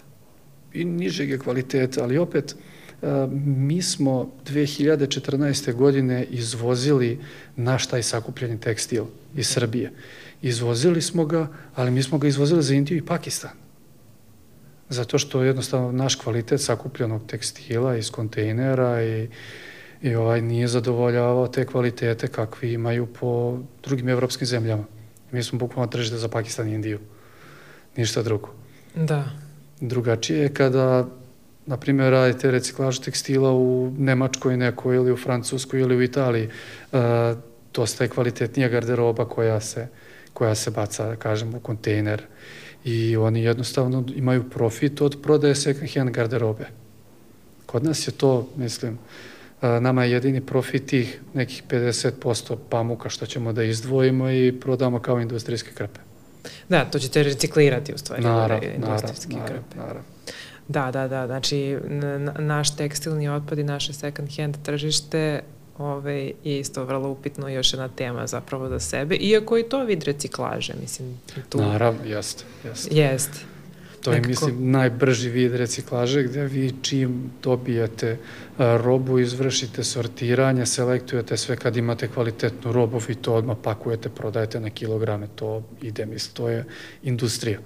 I 0.72 0.84
nižeg 0.84 1.30
je 1.30 1.38
kvaliteta, 1.38 2.02
ali 2.02 2.18
opet 2.18 2.56
mi 3.44 3.82
smo 3.82 4.30
2014. 4.46 5.72
godine 5.72 6.24
izvozili 6.30 7.18
naš 7.56 7.86
taj 7.86 8.02
sakupljeni 8.02 8.60
tekstil 8.60 9.04
iz 9.36 9.48
Srbije. 9.48 9.92
Izvozili 10.42 11.02
smo 11.02 11.24
ga, 11.24 11.48
ali 11.74 11.90
mi 11.90 12.02
smo 12.02 12.18
ga 12.18 12.28
izvozili 12.28 12.62
za 12.62 12.74
Indiju 12.74 12.98
i 12.98 13.06
Pakistan 13.06 13.50
zato 14.88 15.18
što 15.18 15.42
jednostavno 15.42 15.92
naš 15.92 16.14
kvalitet 16.14 16.60
sakupljenog 16.60 17.22
tekstila 17.26 17.96
iz 17.96 18.10
kontejnera 18.10 19.02
i, 19.04 19.28
i 20.02 20.14
ovaj 20.14 20.42
nije 20.42 20.68
zadovoljavao 20.68 21.48
te 21.48 21.66
kvalitete 21.66 22.28
kakvi 22.28 22.72
imaju 22.72 23.06
po 23.06 23.58
drugim 23.82 24.08
evropskim 24.08 24.46
zemljama. 24.46 24.84
Mi 25.32 25.42
smo 25.42 25.58
bukvalno 25.58 25.90
tržište 25.90 26.16
za 26.16 26.28
Pakistan 26.28 26.68
i 26.68 26.74
Indiju. 26.74 26.98
Ništa 27.96 28.22
drugo. 28.22 28.48
Da. 28.94 29.47
Drugačije 29.80 30.40
je 30.40 30.54
kada 30.54 31.06
na 31.66 31.76
primjer, 31.76 32.12
radite 32.12 32.50
reciklažu 32.50 33.02
tekstila 33.02 33.52
u 33.52 33.92
Nemačkoj 33.98 34.56
nekoj 34.56 34.96
ili 34.96 35.12
u 35.12 35.16
Francuskoj 35.16 35.80
ili 35.80 35.96
u 35.96 36.02
Italiji, 36.02 36.48
uh, 36.92 36.98
dosta 37.74 38.04
je 38.04 38.10
kvalitetnija 38.10 38.68
garderoba 38.68 39.24
koja 39.28 39.60
se, 39.60 39.86
koja 40.32 40.54
se 40.54 40.70
baca, 40.70 41.08
da 41.08 41.16
kažem, 41.16 41.54
u 41.54 41.60
kontejner 41.60 42.22
i 42.84 43.16
oni 43.16 43.42
jednostavno 43.42 44.04
imaju 44.16 44.50
profit 44.50 45.00
od 45.00 45.16
prodaje 45.22 45.54
second 45.54 45.94
hand 45.94 46.10
garderobe. 46.10 46.66
Kod 47.66 47.84
nas 47.84 48.08
je 48.08 48.12
to, 48.12 48.48
mislim, 48.56 48.98
nama 49.62 50.04
je 50.04 50.12
jedini 50.12 50.40
profit 50.40 50.86
tih 50.86 51.20
nekih 51.34 51.62
50% 51.68 52.56
pamuka 52.70 53.08
što 53.08 53.26
ćemo 53.26 53.52
da 53.52 53.64
izdvojimo 53.64 54.30
i 54.30 54.54
prodamo 54.60 55.00
kao 55.00 55.20
industrijske 55.20 55.70
krpe. 55.74 56.07
Da, 56.68 56.84
to 56.84 56.98
ćete 56.98 57.22
reciklirati 57.22 57.94
u 57.94 57.98
stvari. 57.98 58.22
Naravno, 58.22 58.68
naravno, 58.78 59.46
krpe. 59.46 59.78
naravno. 59.78 60.02
Da, 60.68 60.90
da, 60.90 61.08
da, 61.08 61.26
znači 61.26 61.78
naš 62.38 62.76
tekstilni 62.76 63.28
otpad 63.28 63.58
i 63.58 63.64
naše 63.64 63.92
second 63.92 64.36
hand 64.36 64.56
tržište 64.62 65.40
ovaj, 65.78 66.32
je 66.44 66.60
isto 66.60 66.84
vrlo 66.84 67.08
upitno 67.08 67.48
još 67.48 67.72
jedna 67.72 67.88
tema 67.88 68.26
zapravo 68.26 68.68
za 68.68 68.80
sebe, 68.80 69.16
iako 69.16 69.58
i 69.58 69.62
to 69.62 69.84
vid 69.84 70.02
reciklaže, 70.02 70.74
mislim. 70.80 71.20
Tu... 71.48 71.58
Naravno, 71.58 72.04
jeste. 72.04 72.44
Jeste. 72.64 72.94
Jeste. 72.94 73.38
To 74.02 74.12
je, 74.12 74.20
mislim, 74.20 74.70
najbrži 74.70 75.30
vid 75.30 75.54
reciklaže 75.54 76.22
gde 76.22 76.44
vi 76.44 76.74
čim 76.82 77.30
dobijete 77.42 78.18
robu, 78.58 79.18
izvršite 79.18 79.84
sortiranje, 79.84 80.66
selektujete 80.66 81.36
sve 81.36 81.56
kad 81.56 81.76
imate 81.76 82.08
kvalitetnu 82.08 82.72
robu, 82.72 83.00
vi 83.08 83.14
to 83.14 83.34
odmah 83.34 83.56
pakujete, 83.62 84.08
prodajete 84.08 84.60
na 84.60 84.70
kilograme, 84.70 85.28
to 85.34 85.62
ide, 85.82 86.06
mislim, 86.06 86.34
to 86.34 86.48
je 86.48 86.64
industrija. 87.02 87.58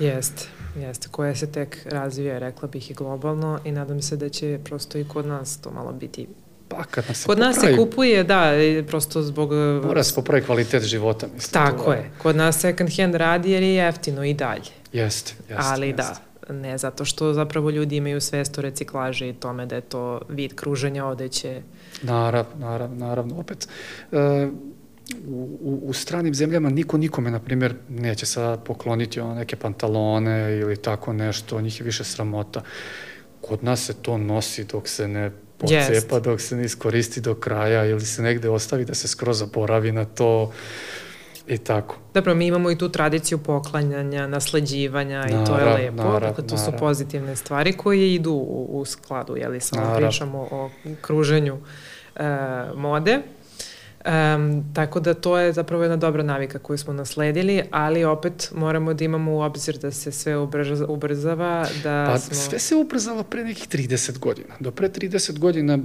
Jeste, 0.00 0.48
jeste, 0.76 1.08
koja 1.10 1.34
se 1.34 1.52
tek 1.52 1.78
razvija, 1.84 2.38
rekla 2.38 2.68
bih 2.68 2.90
i 2.90 2.94
globalno 2.94 3.60
i 3.64 3.72
nadam 3.72 4.02
se 4.02 4.16
da 4.16 4.28
će 4.28 4.58
prosto 4.64 4.98
i 4.98 5.04
kod 5.04 5.26
nas 5.26 5.60
to 5.60 5.70
malo 5.70 5.92
biti 5.92 6.26
Pa 6.70 6.84
kad 6.84 7.04
nas 7.08 7.24
Kod 7.24 7.38
nas 7.38 7.56
se 7.60 7.76
kupuje, 7.76 8.24
da, 8.24 8.52
prosto 8.86 9.22
zbog... 9.22 9.52
Mora 9.84 10.02
se 10.02 10.14
popravi 10.14 10.42
kvalitet 10.44 10.82
života, 10.82 11.26
mislim. 11.34 11.52
Tako 11.52 11.84
to, 11.84 11.92
je. 11.92 12.10
Kod 12.18 12.36
nas 12.36 12.58
second 12.58 12.96
hand 12.96 13.14
radi 13.14 13.50
jer 13.50 13.62
je 13.62 13.74
jeftino 13.74 14.24
i 14.24 14.34
dalje. 14.34 14.70
Jeste, 14.92 15.32
jeste. 15.48 15.54
Ali 15.58 15.86
jest. 15.86 15.96
da, 15.96 16.52
ne 16.52 16.78
zato 16.78 17.04
što 17.04 17.32
zapravo 17.32 17.70
ljudi 17.70 17.96
imaju 17.96 18.20
svest 18.20 18.58
o 18.58 18.62
reciklaži 18.62 19.28
i 19.28 19.32
tome 19.32 19.66
da 19.66 19.74
je 19.74 19.80
to 19.80 20.20
vid 20.28 20.54
kruženja 20.54 21.06
odeće. 21.06 21.62
Naravno, 22.02 22.50
naravno, 22.58 22.96
naravno. 22.96 23.38
Opet, 23.38 23.68
uh, 24.12 24.18
u, 25.26 25.80
u 25.82 25.92
stranim 25.92 26.34
zemljama 26.34 26.70
niko 26.70 26.98
nikome, 26.98 27.30
na 27.30 27.38
primjer, 27.38 27.74
neće 27.88 28.26
sad 28.26 28.64
pokloniti 28.64 29.20
ono 29.20 29.34
neke 29.34 29.56
pantalone 29.56 30.58
ili 30.58 30.76
tako 30.76 31.12
nešto, 31.12 31.60
njih 31.60 31.80
je 31.80 31.84
više 31.84 32.04
sramota. 32.04 32.62
Kod 33.40 33.64
nas 33.64 33.84
se 33.84 33.94
to 33.94 34.18
nosi 34.18 34.64
dok 34.64 34.88
se 34.88 35.08
ne 35.08 35.30
pocepa 35.60 36.16
yes. 36.16 36.20
dok 36.20 36.40
se 36.40 36.56
ne 36.56 36.64
iskoristi 36.64 37.20
do 37.20 37.34
kraja 37.34 37.84
ili 37.84 38.00
se 38.00 38.22
negde 38.22 38.48
ostavi 38.48 38.84
da 38.84 38.94
se 38.94 39.08
skroz 39.08 39.38
zaboravi 39.38 39.92
na 39.92 40.04
to 40.04 40.52
i 41.46 41.58
tako. 41.58 41.96
Dobro, 42.14 42.34
mi 42.34 42.46
imamo 42.46 42.70
i 42.70 42.78
tu 42.78 42.88
tradiciju 42.88 43.38
poklanjanja, 43.38 44.26
nasleđivanja 44.26 45.26
i 45.28 45.46
to 45.46 45.58
je 45.58 45.64
lepo. 45.64 46.02
Narav, 46.02 46.20
dakle, 46.20 46.46
to 46.46 46.54
narav. 46.54 46.72
su 46.72 46.78
pozitivne 46.78 47.36
stvari 47.36 47.72
koje 47.72 48.14
idu 48.14 48.32
u, 48.32 48.80
u 48.80 48.84
skladu, 48.84 49.36
jeli, 49.36 49.60
samo 49.60 49.96
pričamo 49.96 50.48
o 50.50 50.70
kruženju 51.00 51.58
e, 52.16 52.22
mode. 52.74 53.20
Um, 54.04 54.64
tako 54.74 55.00
da 55.00 55.14
to 55.14 55.38
je 55.38 55.52
zapravo 55.52 55.82
jedna 55.82 55.96
dobra 55.96 56.22
navika 56.22 56.58
koju 56.58 56.78
smo 56.78 56.92
nasledili, 56.92 57.62
ali 57.70 58.04
opet 58.04 58.50
moramo 58.54 58.94
da 58.94 59.04
imamo 59.04 59.32
u 59.32 59.40
obzir 59.40 59.78
da 59.78 59.90
se 59.90 60.12
sve 60.12 60.36
ubrza, 60.36 60.86
ubrzava. 60.86 61.66
Da 61.82 62.06
pa 62.08 62.18
smo... 62.18 62.34
sve 62.34 62.58
se 62.58 62.74
ubrzalo 62.74 63.22
pre 63.22 63.44
nekih 63.44 63.68
30 63.68 64.18
godina. 64.18 64.54
Do 64.60 64.70
pre 64.70 64.88
30 64.88 65.38
godina 65.38 65.78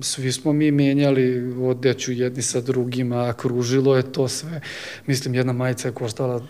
svi 0.00 0.32
smo 0.32 0.52
mi 0.52 0.70
menjali 0.70 1.54
odeću 1.62 2.12
jedni 2.12 2.42
sa 2.42 2.60
drugima, 2.60 3.32
kružilo 3.32 3.96
je 3.96 4.12
to 4.12 4.28
sve. 4.28 4.60
Mislim, 5.06 5.34
jedna 5.34 5.52
majica 5.52 5.88
je 5.88 5.94
koštala 5.94 6.40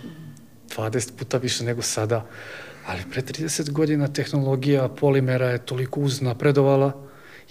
20 0.77 1.13
puta 1.19 1.39
više 1.39 1.65
nego 1.65 1.83
sada. 1.83 2.27
Ali 2.87 3.01
pre 3.13 3.23
30 3.23 3.71
godina 3.71 4.09
tehnologija 4.09 4.89
polimera 4.89 5.51
je 5.51 5.59
toliko 5.59 6.01
uznapredovala 6.01 6.93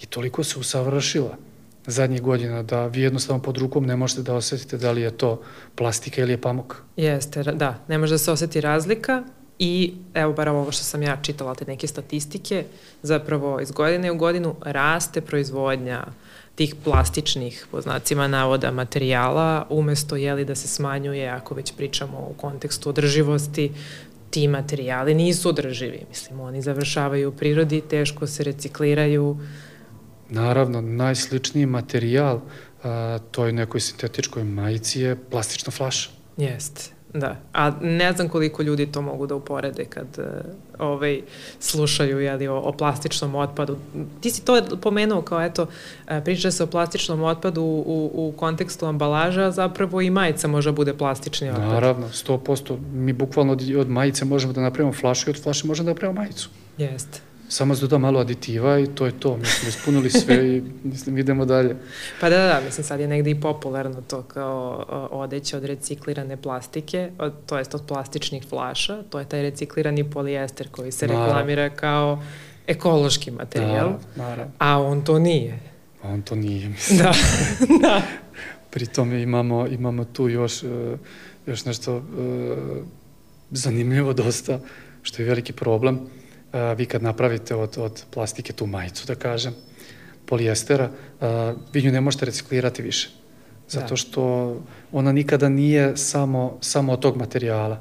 i 0.02 0.06
toliko 0.06 0.44
se 0.44 0.58
usavršila 0.58 1.51
zadnjih 1.86 2.22
godina, 2.22 2.62
da 2.62 2.86
vi 2.86 3.00
jednostavno 3.00 3.42
pod 3.42 3.58
rukom 3.58 3.86
ne 3.86 3.96
možete 3.96 4.22
da 4.22 4.34
osetite 4.34 4.78
da 4.78 4.92
li 4.92 5.02
je 5.02 5.10
to 5.10 5.42
plastika 5.74 6.22
ili 6.22 6.32
je 6.32 6.40
pamuk. 6.40 6.76
Jeste, 6.96 7.42
da, 7.42 7.78
ne 7.88 7.98
može 7.98 8.14
da 8.14 8.18
se 8.18 8.32
oseti 8.32 8.60
razlika 8.60 9.22
I 9.64 9.94
evo 10.14 10.32
bar 10.32 10.48
ovo 10.48 10.72
što 10.72 10.84
sam 10.84 11.02
ja 11.02 11.16
čitala 11.22 11.54
te 11.54 11.64
neke 11.64 11.86
statistike, 11.86 12.64
zapravo 13.02 13.60
iz 13.60 13.70
godine 13.70 14.12
u 14.12 14.16
godinu 14.16 14.54
raste 14.60 15.20
proizvodnja 15.20 16.04
tih 16.54 16.74
plastičnih, 16.84 17.66
po 17.70 17.80
znacima 17.80 18.28
navoda, 18.28 18.70
materijala, 18.70 19.66
umesto 19.70 20.16
jeli 20.16 20.44
da 20.44 20.54
se 20.54 20.68
smanjuje, 20.68 21.28
ako 21.28 21.54
već 21.54 21.72
pričamo 21.76 22.18
u 22.30 22.34
kontekstu 22.34 22.88
održivosti, 22.88 23.72
ti 24.30 24.48
materijali 24.48 25.14
nisu 25.14 25.48
održivi. 25.48 26.00
Mislim, 26.08 26.40
oni 26.40 26.62
završavaju 26.62 27.28
u 27.28 27.32
prirodi, 27.32 27.80
teško 27.80 28.26
se 28.26 28.44
recikliraju. 28.44 29.36
Naravno, 30.32 30.80
najsličniji 30.80 31.66
materijal 31.66 32.40
a, 32.82 33.18
toj 33.30 33.52
nekoj 33.52 33.80
sintetičkoj 33.80 34.44
majici 34.44 35.00
je 35.00 35.16
plastična 35.30 35.70
flaša. 35.70 36.10
Jeste. 36.36 36.90
Da, 37.14 37.36
a 37.52 37.70
ne 37.80 38.12
znam 38.12 38.28
koliko 38.28 38.62
ljudi 38.62 38.86
to 38.86 39.02
mogu 39.02 39.26
da 39.26 39.34
uporede 39.34 39.84
kad 39.84 40.06
uh, 40.18 40.24
ovaj, 40.78 41.20
slušaju 41.60 42.20
jeli, 42.20 42.48
o, 42.48 42.56
o 42.56 42.72
plastičnom 42.72 43.34
otpadu. 43.34 43.76
Ti 44.20 44.30
si 44.30 44.44
to 44.44 44.62
pomenuo 44.82 45.22
kao, 45.22 45.42
eto, 45.42 45.66
e, 46.08 46.24
priča 46.24 46.50
se 46.50 46.64
o 46.64 46.66
plastičnom 46.66 47.22
otpadu 47.22 47.62
u, 47.62 48.10
u 48.14 48.32
kontekstu 48.36 48.86
ambalaža, 48.86 49.50
zapravo 49.50 50.00
i 50.00 50.10
majica 50.10 50.48
može 50.48 50.70
da 50.70 50.76
bude 50.76 50.94
plastični 50.94 51.50
otpad. 51.50 51.64
Naravno, 51.64 52.08
100%. 52.08 52.78
Mi 52.92 53.12
bukvalno 53.12 53.52
od, 53.52 53.62
od 53.78 53.88
majice 53.88 54.24
možemo 54.24 54.52
da 54.52 54.60
napravimo 54.60 54.92
flašu 54.92 55.30
i 55.30 55.32
od 55.32 55.42
flaše 55.42 55.66
možemo 55.66 55.84
da 55.84 55.90
napravimo 55.90 56.20
majicu. 56.20 56.48
Jeste 56.78 57.31
samo 57.52 57.74
se 57.74 57.80
doda 57.80 57.98
malo 57.98 58.20
aditiva 58.20 58.78
i 58.78 58.86
to 58.86 59.06
je 59.06 59.20
to. 59.20 59.36
Mi 59.36 59.46
smo 59.46 59.68
ispunili 59.68 60.10
sve 60.10 60.56
i 60.56 60.62
mislim 60.92 61.18
idemo 61.18 61.44
dalje. 61.44 61.76
Pa 62.20 62.28
da, 62.30 62.36
da, 62.36 62.46
da, 62.46 62.60
mislim 62.64 62.84
sad 62.84 63.00
je 63.00 63.08
negde 63.08 63.30
i 63.30 63.40
popularno 63.40 64.02
to 64.08 64.22
kao 64.22 64.84
odeće 65.10 65.56
od 65.56 65.64
reciklirane 65.64 66.36
plastike, 66.36 67.10
od, 67.18 67.32
to 67.46 67.58
jest 67.58 67.74
od 67.74 67.82
plastičnih 67.88 68.44
flaša, 68.48 69.02
to 69.02 69.18
je 69.18 69.28
taj 69.28 69.42
reciklirani 69.42 70.10
polijester 70.10 70.68
koji 70.70 70.92
se 70.92 71.06
naravno. 71.06 71.26
reklamira 71.26 71.70
kao 71.70 72.22
ekološki 72.66 73.30
materijal, 73.30 73.72
naravno, 73.72 73.98
naravno. 74.16 74.52
a 74.58 74.80
on 74.80 75.04
to 75.04 75.18
nije. 75.18 75.60
A 76.02 76.08
on 76.08 76.22
to 76.22 76.34
nije, 76.34 76.68
mislim. 76.74 76.98
Da, 76.98 77.12
da. 77.82 78.02
Pri 78.70 78.86
tome 78.86 79.22
imamo, 79.22 79.66
imamo 79.66 80.04
tu 80.04 80.28
još, 80.28 80.62
e, 80.62 80.66
još 81.46 81.64
nešto 81.64 81.96
uh, 81.96 82.02
zanimljivo 83.50 84.12
dosta, 84.12 84.60
što 85.02 85.22
je 85.22 85.28
veliki 85.28 85.52
problem 85.52 86.00
vi 86.76 86.86
kad 86.86 87.02
napravite 87.02 87.54
od, 87.54 87.78
od 87.78 88.04
plastike 88.10 88.52
tu 88.52 88.66
majicu, 88.66 89.06
da 89.06 89.14
kažem, 89.14 89.54
polijestera, 90.26 90.90
vi 91.72 91.82
nju 91.82 91.92
ne 91.92 92.00
možete 92.00 92.26
reciklirati 92.26 92.82
više. 92.82 93.10
Zato 93.68 93.88
da. 93.88 93.96
što 93.96 94.22
ona 94.92 95.12
nikada 95.12 95.48
nije 95.48 95.96
samo, 95.96 96.58
samo 96.60 96.92
od 96.92 97.00
tog 97.00 97.16
materijala. 97.16 97.80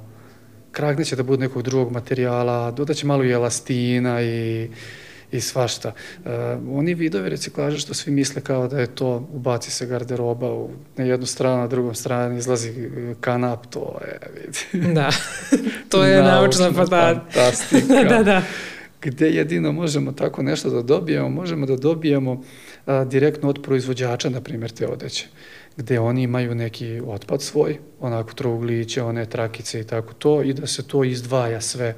Kragne 0.72 1.06
će 1.06 1.16
da 1.16 1.24
bude 1.24 1.42
nekog 1.42 1.64
drugog 1.64 1.92
materijala, 1.92 2.72
dodaće 2.72 3.06
malo 3.06 3.24
i 3.24 3.32
elastina 3.32 4.22
i 4.22 4.70
i 5.32 5.42
svašta. 5.42 5.94
Uh, 6.26 6.32
oni 6.72 6.94
vidovi 6.94 7.30
reciklaže 7.30 7.78
što 7.80 7.94
svi 7.94 8.12
misle 8.12 8.42
kao 8.42 8.68
da 8.68 8.80
je 8.80 8.88
to, 8.88 9.28
ubaci 9.34 9.72
se 9.72 9.86
garderoba 9.86 10.54
u, 10.54 10.70
na 10.98 11.04
jednu 11.04 11.26
stranu, 11.26 11.58
na 11.58 11.68
drugom 11.68 11.96
stranu 11.96 12.38
izlazi 12.38 12.70
e, 12.70 13.16
kanap, 13.22 13.66
to 13.70 14.00
je, 14.06 14.20
vidi. 14.36 14.94
Da, 14.94 15.10
to 15.92 16.04
je 16.04 16.24
naučna 16.24 16.72
fantastika. 16.74 18.04
da, 18.10 18.24
da. 18.24 18.42
Gde 19.02 19.30
jedino 19.30 19.72
možemo 19.72 20.12
tako 20.12 20.44
nešto 20.44 20.70
da 20.70 20.82
dobijemo? 20.82 21.30
Možemo 21.30 21.66
da 21.66 21.76
dobijemo 21.76 22.44
a, 22.86 23.04
direktno 23.04 23.50
od 23.50 23.60
proizvođača, 23.64 24.30
na 24.30 24.42
primjer, 24.42 24.72
te 24.72 24.88
odeće 24.88 25.28
gde 25.78 26.00
oni 26.00 26.24
imaju 26.24 26.56
neki 26.56 27.02
otpad 27.08 27.42
svoj, 27.42 27.78
onako 28.00 28.34
trougliće, 28.34 29.04
one 29.04 29.26
trakice 29.26 29.80
i 29.80 29.84
tako 29.84 30.14
to, 30.14 30.44
i 30.44 30.54
da 30.54 30.68
se 30.68 30.88
to 30.88 31.04
izdvaja 31.04 31.62
sve 31.62 31.96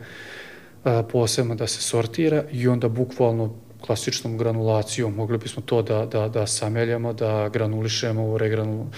posebno 1.11 1.55
da 1.55 1.67
se 1.67 1.81
sortira 1.81 2.43
i 2.51 2.67
onda 2.67 2.87
bukvalno 2.87 3.53
klasičnom 3.85 4.37
granulacijom 4.37 5.15
mogli 5.15 5.37
bismo 5.37 5.63
to 5.65 5.81
da, 5.81 6.05
da, 6.05 6.27
da 6.27 6.47
sameljamo, 6.47 7.13
da 7.13 7.49
granulišemo 7.49 8.23
u, 8.23 8.37
regranu, 8.37 8.89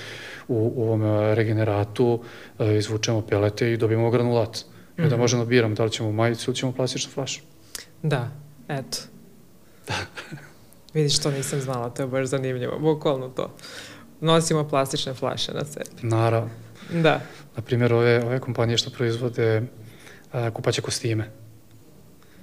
u, 0.47 0.73
u 0.75 0.83
ovom 0.83 1.33
regeneratu, 1.33 2.23
izvučemo 2.77 3.21
pelete 3.21 3.73
i 3.73 3.77
dobijemo 3.77 4.09
granulat. 4.09 4.57
Mm 4.57 5.01
-hmm. 5.01 5.07
I 5.07 5.09
da 5.09 5.17
možemo 5.17 5.43
da 5.43 5.49
biramo 5.49 5.75
da 5.75 5.83
li 5.83 5.91
ćemo 5.91 6.11
majicu 6.11 6.51
ili 6.51 6.55
ćemo 6.55 6.71
plastičnu 6.71 7.11
flašu. 7.11 7.41
Da, 8.03 8.31
eto. 8.67 8.97
Da. 9.87 9.93
Vidiš, 10.93 11.19
to 11.19 11.31
nisam 11.31 11.61
znala, 11.61 11.89
to 11.89 12.03
je 12.03 12.07
baš 12.07 12.27
zanimljivo, 12.27 12.79
bukvalno 12.79 13.29
to. 13.29 13.55
Nosimo 14.21 14.67
plastične 14.67 15.13
flaše 15.13 15.53
na 15.53 15.65
sebi. 15.65 16.07
Naravno. 16.07 16.49
Da. 16.93 17.21
Naprimjer, 17.55 17.93
ove, 17.93 18.23
ove 18.25 18.39
kompanije 18.39 18.77
što 18.77 18.89
proizvode 18.89 19.61
a, 20.31 20.51
kupaće 20.51 20.81
kostime 20.81 21.44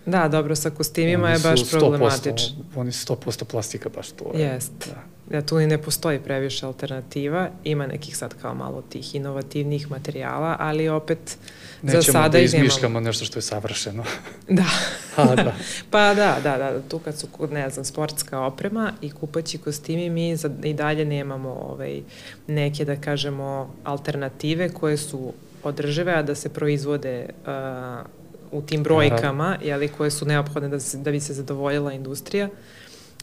Da, 0.07 0.29
dobro, 0.29 0.57
sa 0.57 0.71
kostimima 0.71 1.31
je 1.31 1.39
baš 1.39 1.71
problematično. 1.71 2.57
Oni 2.77 2.93
su 2.93 3.15
100% 3.15 3.45
plastika, 3.45 3.89
baš 3.89 4.11
to 4.11 4.33
je. 4.35 4.41
Jest. 4.41 4.73
Da. 4.79 5.13
Ja, 5.37 5.43
tu 5.43 5.61
i 5.61 5.67
ne 5.67 5.79
postoji 5.83 6.21
previše 6.21 6.67
alternativa, 6.67 7.49
ima 7.65 7.87
nekih 7.87 8.17
sad 8.17 8.35
kao 8.43 8.55
malo 8.55 8.83
tih 8.83 9.15
inovativnih 9.15 9.91
materijala, 9.91 10.57
ali 10.59 10.89
opet 10.89 11.39
Nećemo 11.83 12.03
za 12.03 12.13
sada 12.13 12.29
da 12.29 12.39
izmišljamo 12.39 13.01
nešto 13.01 13.25
što 13.25 13.39
je 13.39 13.43
savršeno. 13.43 14.05
Da. 14.49 14.65
A, 15.17 15.35
da. 15.35 15.55
pa 15.91 16.15
da, 16.15 16.39
da, 16.43 16.59
da, 16.59 16.83
tu 16.89 16.99
kad 16.99 17.19
su, 17.19 17.27
ne 17.51 17.71
znam, 17.71 17.85
sportska 17.85 18.41
oprema 18.41 18.93
i 19.01 19.11
kupaći 19.11 19.59
kostimi, 19.59 20.11
mi 20.11 20.37
za, 20.37 20.51
i 20.63 20.75
dalje 20.75 21.05
nemamo 21.05 21.51
ovaj, 21.51 22.01
neke, 22.47 22.85
da 22.85 22.97
kažemo, 22.97 23.75
alternative 23.85 24.69
koje 24.69 24.97
su 24.97 25.33
održive, 25.63 26.13
a 26.13 26.23
da 26.23 26.35
se 26.35 26.49
proizvode 26.49 27.29
uh, 27.47 28.22
u 28.53 28.63
tim 28.63 28.83
brojkama, 28.83 29.59
jeli, 29.63 29.89
koje 29.89 30.11
su 30.11 30.27
neophodne 30.27 30.69
da, 30.69 30.79
da 30.95 31.11
bi 31.11 31.21
se 31.21 31.35
zadovoljila 31.35 31.93
industrija. 31.93 32.49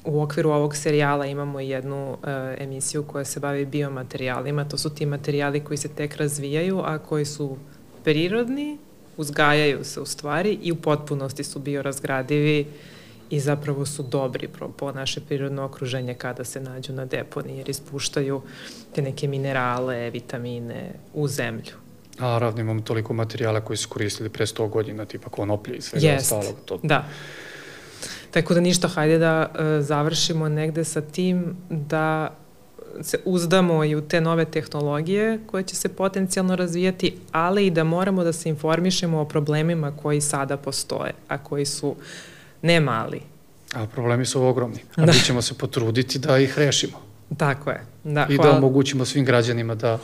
U 0.06 0.22
okviru 0.22 0.50
ovog 0.50 0.76
serijala 0.76 1.26
imamo 1.26 1.60
jednu 1.60 2.12
uh, 2.12 2.18
emisiju 2.58 3.04
koja 3.04 3.26
se 3.26 3.39
bavi 3.39 3.65
biomaterijalima. 3.65 4.70
To 4.70 4.78
su 4.78 4.89
ti 4.89 5.06
materijali 5.06 5.63
koji 5.63 5.78
se 5.78 5.88
tek 5.88 6.15
razvijaju, 6.15 6.82
a 6.86 6.98
koji 6.98 7.26
su 7.26 7.58
prirodni, 8.04 8.78
uzgajaju 9.18 9.84
se 9.84 10.02
u 10.02 10.06
stvari 10.06 10.60
i 10.62 10.72
u 10.72 10.76
potpunosti 10.76 11.44
su 11.44 11.60
biorazgradivi 11.60 12.65
i 13.30 13.39
zapravo 13.39 13.86
su 13.86 14.04
dobri 14.04 14.48
po, 14.48 14.68
po 14.68 14.92
naše 14.92 15.22
prirodno 15.22 15.63
okruženje 15.63 16.13
kada 16.13 16.44
se 16.44 16.62
nađu 16.62 16.94
na 16.94 17.06
deponiji 17.06 17.58
jer 17.58 17.70
ispuštaju 17.70 18.42
te 18.96 19.02
neke 19.02 19.28
minerale, 19.28 20.10
vitamine 20.10 20.94
u 21.13 21.28
zemlju. 21.28 21.88
Naravno, 22.19 22.62
imamo 22.62 22.82
toliko 22.82 23.13
materijala 23.13 23.62
koji 23.62 23.77
su 23.77 23.89
koristili 23.89 24.29
pre 24.29 24.45
100 24.45 24.69
godina, 24.69 25.05
tipa 25.05 25.29
konoplje 25.29 25.75
i 25.75 25.82
svega 25.82 26.08
Jest, 26.08 26.32
ostalog. 26.32 26.55
To... 26.65 26.79
da. 26.84 27.05
Tako 28.32 28.53
da 28.53 28.62
ništa, 28.62 28.88
hajde 28.88 29.17
da 29.17 29.51
uh, 29.53 29.86
završimo 29.86 30.49
negde 30.49 30.84
sa 30.84 31.01
tim 31.01 31.55
da 31.69 32.36
se 33.01 33.19
uzdamo 33.25 33.84
i 33.84 33.95
u 33.95 34.01
te 34.01 34.21
nove 34.21 34.45
tehnologije 34.45 35.39
koje 35.47 35.63
će 35.63 35.75
se 35.75 35.89
potencijalno 35.89 36.55
razvijati, 36.55 37.17
ali 37.32 37.65
i 37.65 37.71
da 37.71 37.84
moramo 37.84 38.23
da 38.23 38.34
se 38.34 38.49
informišemo 38.49 39.19
o 39.19 39.25
problemima 39.25 39.97
koji 39.97 40.21
sada 40.21 40.58
postoje, 40.58 41.13
a 41.27 41.38
koji 41.38 41.65
su 41.65 41.95
ne 42.62 42.79
mali. 42.79 43.21
A 43.73 43.86
problemi 43.86 44.25
su 44.25 44.43
ogromni, 44.43 44.79
a 44.95 45.05
da. 45.05 45.12
mi 45.12 45.19
ćemo 45.19 45.41
se 45.41 45.53
potruditi 45.53 46.19
da 46.19 46.38
ih 46.38 46.58
rešimo. 46.58 46.97
Tako 47.38 47.69
je. 47.69 47.82
Da, 48.03 48.27
I 48.29 48.38
da 48.38 48.43
hvala. 48.43 48.51
da 48.51 48.58
omogućimo 48.58 49.05
svim 49.05 49.25
građanima 49.25 49.75
da 49.75 49.99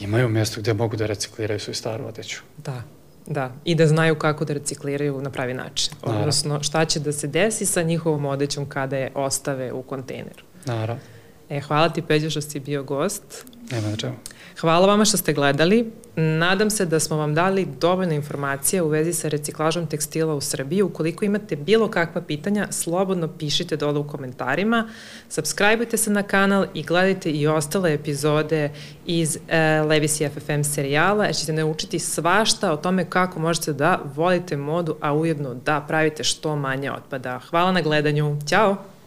imaju 0.00 0.28
mesto 0.28 0.60
gde 0.60 0.74
mogu 0.74 0.96
da 0.96 1.06
recikliraju 1.06 1.60
svoju 1.60 1.74
staru 1.74 2.06
odeću. 2.06 2.40
Da, 2.58 2.82
da. 3.26 3.52
I 3.64 3.74
da 3.74 3.86
znaju 3.86 4.14
kako 4.14 4.44
da 4.44 4.52
recikliraju 4.52 5.20
na 5.22 5.30
pravi 5.30 5.54
način. 5.54 5.92
Odnosno, 6.02 6.62
šta 6.62 6.84
će 6.84 7.00
da 7.00 7.12
se 7.12 7.26
desi 7.26 7.66
sa 7.66 7.82
njihovom 7.82 8.26
odećom 8.26 8.68
kada 8.68 8.96
je 8.96 9.12
ostave 9.14 9.72
u 9.72 9.82
kontejneru. 9.82 10.44
Naravno. 10.64 11.02
E, 11.50 11.60
hvala 11.60 11.88
ti, 11.88 12.02
Peđo, 12.02 12.30
što 12.30 12.40
si 12.40 12.60
bio 12.60 12.82
gost. 12.82 13.44
Nema 13.70 13.88
na 13.88 13.96
čemu. 13.96 14.14
Hvala 14.60 14.86
vama 14.86 15.04
što 15.04 15.16
ste 15.16 15.32
gledali. 15.32 15.92
Nadam 16.16 16.70
se 16.70 16.86
da 16.86 17.00
smo 17.00 17.16
vam 17.16 17.34
dali 17.34 17.68
dovoljno 17.80 18.14
informacija 18.14 18.84
u 18.84 18.88
vezi 18.88 19.12
sa 19.12 19.28
reciklažom 19.28 19.86
tekstila 19.86 20.34
u 20.34 20.40
Srbiji. 20.40 20.82
Ukoliko 20.82 21.24
imate 21.24 21.56
bilo 21.56 21.88
kakva 21.88 22.22
pitanja, 22.22 22.66
slobodno 22.70 23.28
pišite 23.28 23.76
dole 23.76 23.98
u 23.98 24.08
komentarima. 24.08 24.88
Subscribeujte 25.28 25.96
se 25.96 26.10
na 26.10 26.22
kanal 26.22 26.66
i 26.74 26.82
gledajte 26.82 27.30
i 27.30 27.46
ostale 27.46 27.94
epizode 27.94 28.70
iz 29.06 29.36
uh, 29.36 29.88
Levis 29.88 30.18
FFM 30.18 30.62
serijala, 30.62 31.24
jer 31.24 31.34
ćete 31.34 31.52
naučiti 31.52 31.98
svašta 31.98 32.72
o 32.72 32.76
tome 32.76 33.10
kako 33.10 33.40
možete 33.40 33.72
da 33.72 34.00
volite 34.14 34.56
modu, 34.56 34.96
a 35.00 35.14
ujedno 35.14 35.54
da 35.54 35.84
pravite 35.88 36.24
što 36.24 36.56
manje 36.56 36.92
otpada. 36.92 37.40
Hvala 37.50 37.72
na 37.72 37.80
gledanju. 37.80 38.38
Ćao! 38.46 38.99